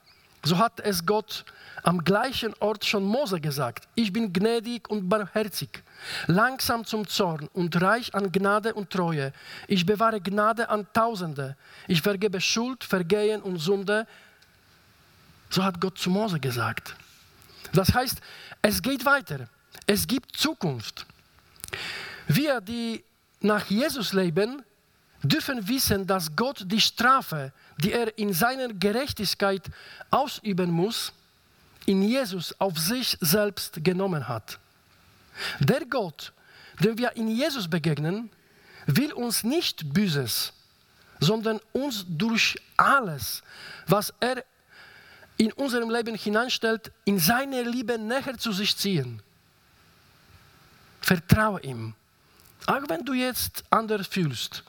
So 0.43 0.59
hat 0.59 0.81
es 0.81 1.05
Gott 1.05 1.45
am 1.83 2.03
gleichen 2.03 2.55
Ort 2.61 2.85
schon 2.85 3.05
Mose 3.05 3.41
gesagt. 3.41 3.89
Ich 3.95 4.13
bin 4.13 4.33
gnädig 4.33 4.89
und 4.89 5.09
barmherzig, 5.09 5.83
langsam 6.27 6.85
zum 6.85 7.07
Zorn 7.07 7.49
und 7.53 7.81
reich 7.81 8.15
an 8.15 8.33
Gnade 8.33 8.75
und 8.75 8.91
Treue. 8.91 9.33
Ich 9.67 9.85
bewahre 9.85 10.21
Gnade 10.21 10.69
an 10.69 10.87
Tausende. 10.93 11.57
Ich 11.89 12.01
vergebe 12.01 12.41
Schuld, 12.41 12.85
Vergehen 12.85 13.43
und 13.43 13.59
Sünde. 13.59 14.07
So 15.51 15.65
hat 15.65 15.81
Gott 15.81 15.99
zu 15.99 16.11
Mose 16.11 16.39
gesagt. 16.39 16.95
Das 17.73 17.93
heißt, 17.93 18.21
es 18.63 18.81
geht 18.81 19.05
weiter. 19.05 19.49
Es 19.87 20.07
gibt 20.07 20.37
Zukunft. 20.37 21.07
Wir, 22.29 22.61
die 22.61 23.05
nach 23.41 23.67
Jesus 23.67 24.13
leben, 24.13 24.63
dürfen 25.23 25.67
wissen, 25.69 26.07
dass 26.07 26.35
Gott 26.35 26.65
die 26.67 26.81
Strafe, 26.81 27.53
die 27.79 27.93
er 27.93 28.17
in 28.19 28.33
seiner 28.33 28.69
Gerechtigkeit 28.69 29.69
ausüben 30.11 30.71
muss, 30.71 31.13
in 31.87 32.03
Jesus 32.03 32.55
auf 32.61 32.79
sich 32.79 33.17
selbst 33.21 33.83
genommen 33.83 34.29
hat. 34.29 34.59
Der 35.59 35.85
Gott, 35.87 36.33
dem 36.81 36.97
wir 36.99 37.17
in 37.17 37.29
Jesus 37.29 37.69
begegnen, 37.69 38.31
will 38.87 39.13
uns 39.13 39.45
nicht 39.45 39.93
Böses, 39.93 40.53
sondern 41.19 41.61
uns 41.73 42.05
durch 42.09 42.57
alles, 42.77 43.43
was 43.87 44.13
er 44.21 44.45
in 45.41 45.55
unserem 45.55 45.89
Leben 45.89 46.15
hineinstellt, 46.17 46.93
in 47.07 47.19
seine 47.19 47.63
Liebe 47.63 47.97
näher 47.97 48.37
zu 48.37 48.53
sich 48.53 48.77
ziehen. 48.77 49.23
Vertraue 51.01 51.63
ihm. 51.63 51.95
Auch 52.67 52.87
wenn 52.89 53.07
du 53.07 53.15
jetzt 53.15 53.65
anders 53.71 54.07
fühlst 54.07 54.63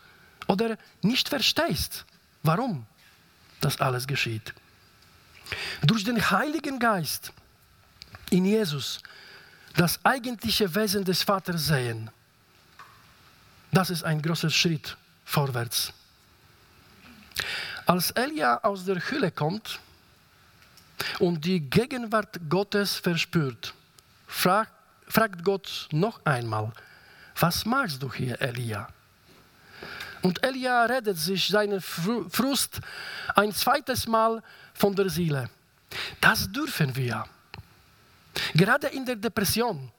oder 0.47 0.77
nicht 1.01 1.27
verstehst, 1.27 2.05
warum 2.41 2.85
das 3.59 3.81
alles 3.81 4.07
geschieht. 4.07 4.53
Durch 5.81 6.05
den 6.05 6.31
Heiligen 6.31 6.79
Geist 6.79 7.33
in 8.29 8.45
Jesus 8.45 9.01
das 9.75 9.99
eigentliche 10.05 10.73
Wesen 10.73 11.03
des 11.03 11.21
Vaters 11.21 11.65
sehen. 11.65 12.09
Das 13.73 13.89
ist 13.89 14.05
ein 14.05 14.21
großer 14.21 14.49
Schritt 14.49 14.95
vorwärts. 15.25 15.91
Als 17.85 18.11
Elia 18.11 18.59
aus 18.63 18.85
der 18.85 19.01
Hülle 19.11 19.31
kommt 19.31 19.81
und 21.19 21.43
die 21.45 21.59
Gegenwart 21.59 22.39
Gottes 22.49 22.95
verspürt, 22.95 23.73
fragt, 24.27 24.71
fragt 25.07 25.43
Gott 25.43 25.87
noch 25.91 26.23
einmal, 26.25 26.71
was 27.39 27.65
machst 27.65 28.01
du 28.01 28.11
hier, 28.11 28.39
Elia? 28.41 28.87
Und 30.21 30.43
Elia 30.43 30.85
redet 30.85 31.17
sich 31.17 31.47
seinen 31.47 31.81
Frust 31.81 32.79
ein 33.35 33.51
zweites 33.51 34.07
Mal 34.07 34.43
von 34.73 34.95
der 34.95 35.09
Seele. 35.09 35.49
Das 36.19 36.51
dürfen 36.51 36.95
wir. 36.95 37.25
Gerade 38.53 38.87
in 38.87 39.05
der 39.05 39.15
Depression. 39.15 39.91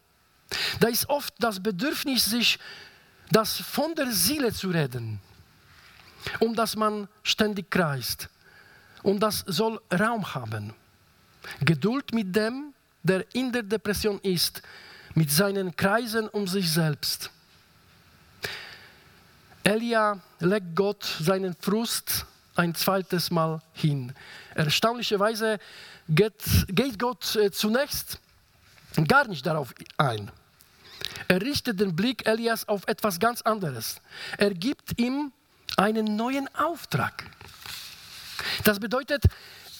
Da 0.78 0.88
ist 0.88 1.08
oft 1.08 1.34
das 1.38 1.60
Bedürfnis, 1.60 2.26
sich 2.26 2.58
das 3.30 3.56
von 3.56 3.94
der 3.94 4.12
Seele 4.12 4.52
zu 4.52 4.70
reden, 4.70 5.20
um 6.38 6.54
das 6.54 6.76
man 6.76 7.08
ständig 7.22 7.70
kreist. 7.70 8.28
Und 9.02 9.20
das 9.20 9.44
soll 9.46 9.80
Raum 9.90 10.34
haben. 10.34 10.74
Geduld 11.60 12.12
mit 12.14 12.34
dem, 12.34 12.72
der 13.02 13.24
in 13.34 13.52
der 13.52 13.62
Depression 13.62 14.18
ist, 14.22 14.62
mit 15.14 15.30
seinen 15.30 15.74
Kreisen 15.76 16.28
um 16.28 16.46
sich 16.46 16.70
selbst. 16.70 17.30
Elia 19.64 20.20
legt 20.40 20.74
Gott 20.74 21.04
seinen 21.20 21.54
Frust 21.54 22.26
ein 22.56 22.74
zweites 22.74 23.30
Mal 23.30 23.60
hin. 23.72 24.12
Erstaunlicherweise 24.54 25.58
geht, 26.08 26.34
geht 26.68 26.98
Gott 26.98 27.36
äh, 27.36 27.50
zunächst 27.50 28.18
gar 29.08 29.26
nicht 29.26 29.46
darauf 29.46 29.72
ein. 29.96 30.30
Er 31.28 31.40
richtet 31.40 31.80
den 31.80 31.94
Blick 31.96 32.26
Elias 32.26 32.68
auf 32.68 32.86
etwas 32.86 33.18
ganz 33.18 33.42
anderes. 33.42 33.96
Er 34.36 34.52
gibt 34.52 35.00
ihm 35.00 35.32
einen 35.76 36.16
neuen 36.16 36.52
Auftrag. 36.54 37.24
Das 38.64 38.80
bedeutet, 38.80 39.24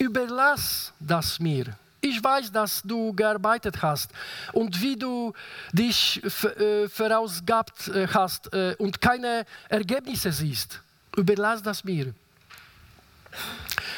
überlass 0.02 0.92
das 0.98 1.38
mir. 1.38 1.76
Ich 2.00 2.22
weiß, 2.22 2.50
dass 2.50 2.82
du 2.82 3.12
gearbeitet 3.12 3.80
hast 3.80 4.10
und 4.52 4.82
wie 4.82 4.96
du 4.96 5.32
dich 5.72 6.20
äh, 6.24 6.88
vorausgabt 6.88 7.88
äh, 7.88 8.08
hast 8.08 8.52
äh, 8.52 8.74
und 8.78 9.00
keine 9.00 9.46
Ergebnisse 9.68 10.32
siehst. 10.32 10.80
Überlass 11.16 11.62
das 11.62 11.84
mir. 11.84 12.12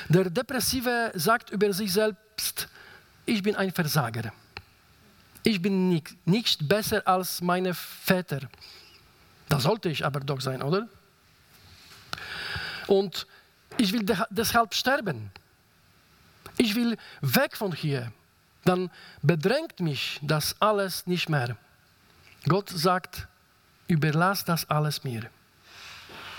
Der 0.09 0.29
Depressive 0.29 1.13
sagt 1.15 1.49
über 1.51 1.73
sich 1.73 1.91
selbst, 1.93 2.69
ich 3.25 3.43
bin 3.43 3.57
ein 3.57 3.73
Versager. 3.73 4.31
Ich 5.43 5.61
bin 5.63 5.89
nicht, 5.89 6.15
nicht 6.27 6.69
besser 6.69 7.01
als 7.07 7.41
meine 7.41 7.73
Väter. 7.73 8.41
Das 9.49 9.63
sollte 9.63 9.89
ich 9.89 10.05
aber 10.05 10.21
doch 10.21 10.43
sein, 10.43 10.63
oder? 10.63 10.87
Und 12.87 13.27
ich 13.79 13.93
will 13.93 14.05
deshalb 14.31 14.75
sterben 14.75 15.31
ich 16.57 16.75
will 16.75 16.97
weg 17.21 17.57
von 17.57 17.73
hier, 17.73 18.13
dann 18.65 18.91
bedrängt 19.23 19.81
mich 19.81 20.19
das 20.23 20.57
alles 20.61 21.07
nicht 21.07 21.29
mehr. 21.29 21.57
Gott 22.49 22.71
sagt, 22.71 23.27
überlass 23.89 24.45
das 24.45 24.69
alles 24.69 25.05
mir. 25.05 25.23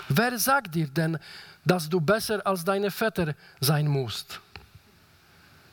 Wer 0.08 0.38
sagt 0.38 0.74
dir 0.74 0.86
denn, 0.86 1.18
dass 1.64 1.88
du 1.88 2.00
besser 2.00 2.44
als 2.46 2.64
deine 2.64 2.90
Väter 2.90 3.34
sein 3.60 3.88
musst? 3.88 4.40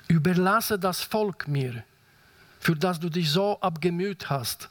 Überlasse 0.07 0.77
das 0.77 1.01
Volk 1.01 1.47
mir, 1.47 1.83
für 2.59 2.75
das 2.75 2.99
du 2.99 3.09
dich 3.09 3.29
so 3.29 3.59
abgemüht 3.61 4.29
hast. 4.29 4.69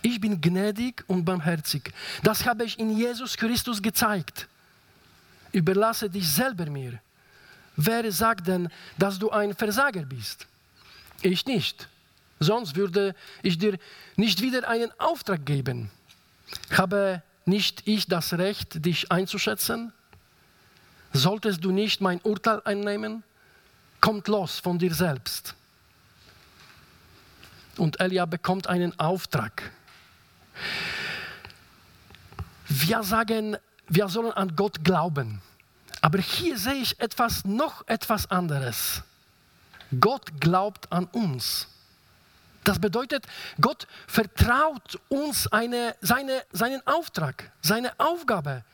Ich 0.00 0.20
bin 0.20 0.40
gnädig 0.40 1.04
und 1.06 1.24
barmherzig. 1.24 1.92
Das 2.22 2.46
habe 2.46 2.64
ich 2.64 2.78
in 2.78 2.96
Jesus 2.96 3.36
Christus 3.36 3.82
gezeigt. 3.82 4.48
Überlasse 5.52 6.08
dich 6.08 6.26
selber 6.26 6.66
mir. 6.66 6.98
Wer 7.76 8.10
sagt 8.12 8.46
denn, 8.46 8.68
dass 8.98 9.18
du 9.18 9.30
ein 9.30 9.54
Versager 9.54 10.02
bist? 10.02 10.46
Ich 11.22 11.46
nicht. 11.46 11.88
Sonst 12.40 12.76
würde 12.76 13.14
ich 13.42 13.58
dir 13.58 13.78
nicht 14.16 14.42
wieder 14.42 14.68
einen 14.68 14.90
Auftrag 14.98 15.46
geben. 15.46 15.90
Habe 16.70 17.22
nicht 17.44 17.86
ich 17.86 18.06
das 18.06 18.34
Recht, 18.34 18.84
dich 18.84 19.10
einzuschätzen? 19.10 19.92
Solltest 21.12 21.64
du 21.64 21.70
nicht 21.70 22.00
mein 22.00 22.20
Urteil 22.22 22.60
einnehmen? 22.64 23.22
Kommt 24.00 24.28
los 24.28 24.58
von 24.58 24.78
dir 24.78 24.94
selbst. 24.94 25.54
Und 27.76 28.00
Elia 28.00 28.26
bekommt 28.26 28.66
einen 28.66 28.98
Auftrag. 28.98 29.70
wir 32.68 33.02
sagen, 33.02 33.56
wir 33.88 34.08
sollen 34.08 34.32
an 34.32 34.56
Gott 34.56 34.82
glauben. 34.84 35.40
Aber 36.02 36.18
hier 36.18 36.58
sehe 36.58 36.74
ich 36.74 37.00
etwas, 37.00 37.44
noch 37.44 37.86
etwas 37.86 38.30
anderes. 38.30 39.02
Gott 40.00 40.40
glaubt 40.40 40.90
an 40.92 41.06
uns. 41.06 41.68
Das 42.64 42.78
bedeutet, 42.78 43.24
Gott 43.60 43.86
vertraut 44.06 44.98
uns 45.08 45.46
eine, 45.46 45.96
seine, 46.00 46.44
seinen 46.52 46.86
Auftrag, 46.86 47.50
seine 47.62 47.98
Aufgabe. 47.98 48.64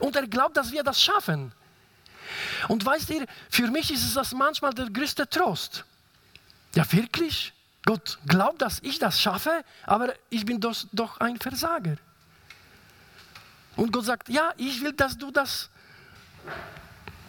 Und 0.00 0.16
er 0.16 0.26
glaubt, 0.26 0.56
dass 0.56 0.72
wir 0.72 0.82
das 0.82 1.02
schaffen. 1.02 1.52
Und 2.68 2.84
weißt 2.84 3.10
ihr, 3.10 3.26
für 3.50 3.70
mich 3.70 3.90
ist 3.90 4.04
es 4.04 4.14
das 4.14 4.32
manchmal 4.32 4.72
der 4.72 4.90
größte 4.90 5.28
Trost. 5.28 5.84
Ja, 6.74 6.90
wirklich? 6.92 7.52
Gott 7.84 8.18
glaubt, 8.26 8.62
dass 8.62 8.80
ich 8.80 8.98
das 8.98 9.20
schaffe, 9.20 9.64
aber 9.84 10.14
ich 10.30 10.46
bin 10.46 10.60
doch, 10.60 10.74
doch 10.92 11.20
ein 11.20 11.38
Versager. 11.38 11.96
Und 13.76 13.92
Gott 13.92 14.06
sagt, 14.06 14.28
ja, 14.30 14.52
ich 14.56 14.80
will, 14.82 14.92
dass 14.92 15.18
du 15.18 15.30
das 15.30 15.68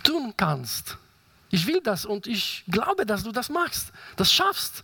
tun 0.03 0.33
kannst. 0.35 0.97
Ich 1.49 1.65
will 1.67 1.81
das 1.81 2.05
und 2.05 2.27
ich 2.27 2.63
glaube, 2.67 3.05
dass 3.05 3.23
du 3.23 3.31
das 3.31 3.49
machst, 3.49 3.91
das 4.15 4.31
schaffst. 4.31 4.83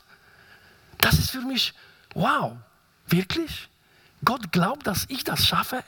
Das 0.99 1.17
ist 1.17 1.31
für 1.31 1.41
mich, 1.41 1.73
wow, 2.13 2.57
wirklich? 3.07 3.69
Gott 4.23 4.51
glaubt, 4.51 4.85
dass 4.85 5.05
ich 5.09 5.23
das 5.23 5.45
schaffe? 5.45 5.83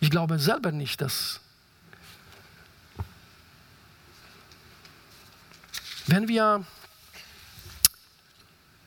Ich 0.00 0.10
glaube 0.10 0.38
selber 0.38 0.70
nicht, 0.72 1.00
dass. 1.00 1.40
Wenn 6.06 6.28
wir 6.28 6.64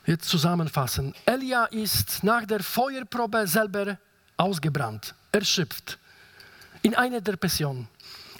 jetzt 0.06 0.28
zusammenfassen, 0.28 1.14
Elia 1.26 1.64
ist 1.64 2.22
nach 2.22 2.46
der 2.46 2.62
Feuerprobe 2.62 3.46
selber 3.48 3.98
ausgebrannt, 4.36 5.14
erschöpft, 5.32 5.98
in 6.82 6.94
einer 6.94 7.20
Depression. 7.20 7.88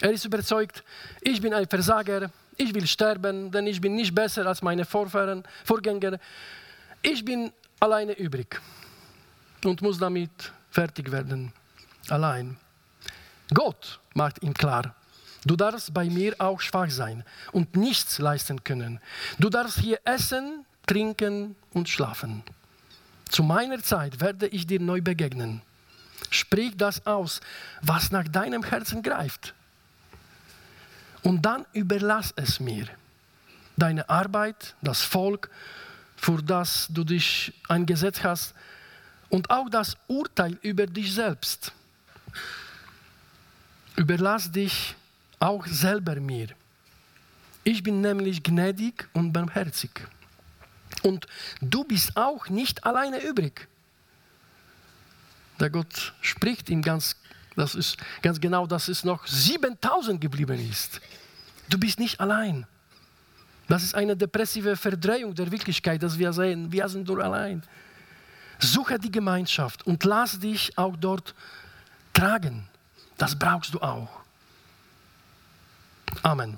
Er 0.01 0.11
ist 0.11 0.25
überzeugt, 0.25 0.83
ich 1.21 1.41
bin 1.41 1.53
ein 1.53 1.67
Versager, 1.67 2.31
ich 2.55 2.73
will 2.73 2.87
sterben, 2.87 3.51
denn 3.51 3.67
ich 3.67 3.81
bin 3.81 3.95
nicht 3.95 4.15
besser 4.15 4.45
als 4.45 4.61
meine 4.61 4.85
Vorfahren, 4.85 5.43
Vorgänger. 5.65 6.19
Ich 7.01 7.23
bin 7.23 7.51
alleine 7.79 8.13
übrig 8.13 8.61
und 9.63 9.81
muss 9.81 9.97
damit 9.97 10.53
fertig 10.69 11.11
werden, 11.11 11.51
allein. 12.09 12.57
Gott 13.53 13.99
macht 14.13 14.41
ihm 14.43 14.53
klar, 14.53 14.95
du 15.45 15.55
darfst 15.55 15.93
bei 15.93 16.05
mir 16.05 16.35
auch 16.37 16.61
schwach 16.61 16.89
sein 16.89 17.23
und 17.51 17.75
nichts 17.75 18.19
leisten 18.19 18.63
können. 18.63 18.99
Du 19.37 19.49
darfst 19.49 19.79
hier 19.79 19.99
essen, 20.05 20.65
trinken 20.85 21.55
und 21.73 21.89
schlafen. 21.89 22.43
Zu 23.29 23.43
meiner 23.43 23.81
Zeit 23.81 24.21
werde 24.21 24.47
ich 24.47 24.65
dir 24.65 24.79
neu 24.79 25.01
begegnen. 25.01 25.61
Sprich 26.29 26.75
das 26.75 27.05
aus, 27.05 27.41
was 27.81 28.11
nach 28.11 28.27
deinem 28.27 28.63
Herzen 28.63 29.01
greift. 29.01 29.53
Und 31.23 31.41
dann 31.45 31.65
überlass 31.73 32.33
es 32.35 32.59
mir. 32.59 32.87
Deine 33.77 34.09
Arbeit, 34.09 34.75
das 34.81 35.01
Volk, 35.01 35.49
für 36.15 36.41
das 36.41 36.87
du 36.89 37.03
dich 37.03 37.53
eingesetzt 37.67 38.23
hast 38.23 38.53
und 39.29 39.49
auch 39.49 39.69
das 39.69 39.95
Urteil 40.07 40.57
über 40.61 40.85
dich 40.85 41.13
selbst. 41.13 41.71
Überlass 43.95 44.51
dich 44.51 44.95
auch 45.39 45.65
selber 45.65 46.15
mir. 46.15 46.47
Ich 47.63 47.83
bin 47.83 48.01
nämlich 48.01 48.43
gnädig 48.43 49.07
und 49.13 49.31
barmherzig. 49.31 49.91
Und 51.03 51.27
du 51.61 51.83
bist 51.83 52.17
auch 52.17 52.49
nicht 52.49 52.85
alleine 52.85 53.21
übrig. 53.21 53.67
Der 55.59 55.69
Gott 55.69 56.13
spricht 56.21 56.69
ihm 56.69 56.81
ganz 56.81 57.15
das 57.55 57.75
ist 57.75 57.97
ganz 58.21 58.39
genau, 58.39 58.67
dass 58.67 58.87
es 58.87 59.03
noch 59.03 59.25
7000 59.27 60.19
geblieben 60.21 60.59
ist. 60.69 61.01
Du 61.69 61.77
bist 61.77 61.99
nicht 61.99 62.19
allein. 62.19 62.65
Das 63.67 63.83
ist 63.83 63.93
eine 63.93 64.17
depressive 64.17 64.75
Verdrehung 64.75 65.35
der 65.35 65.51
Wirklichkeit, 65.51 66.01
dass 66.01 66.17
wir 66.17 66.33
sehen, 66.33 66.71
wir 66.71 66.89
sind 66.89 67.07
nur 67.07 67.23
allein. 67.23 67.61
Suche 68.57 68.97
die 68.97 69.11
Gemeinschaft 69.11 69.85
und 69.85 70.03
lass 70.03 70.39
dich 70.39 70.75
auch 70.77 70.95
dort 70.97 71.35
tragen. 72.13 72.67
Das 73.17 73.37
brauchst 73.37 73.73
du 73.73 73.79
auch. 73.79 74.09
Amen. 76.23 76.57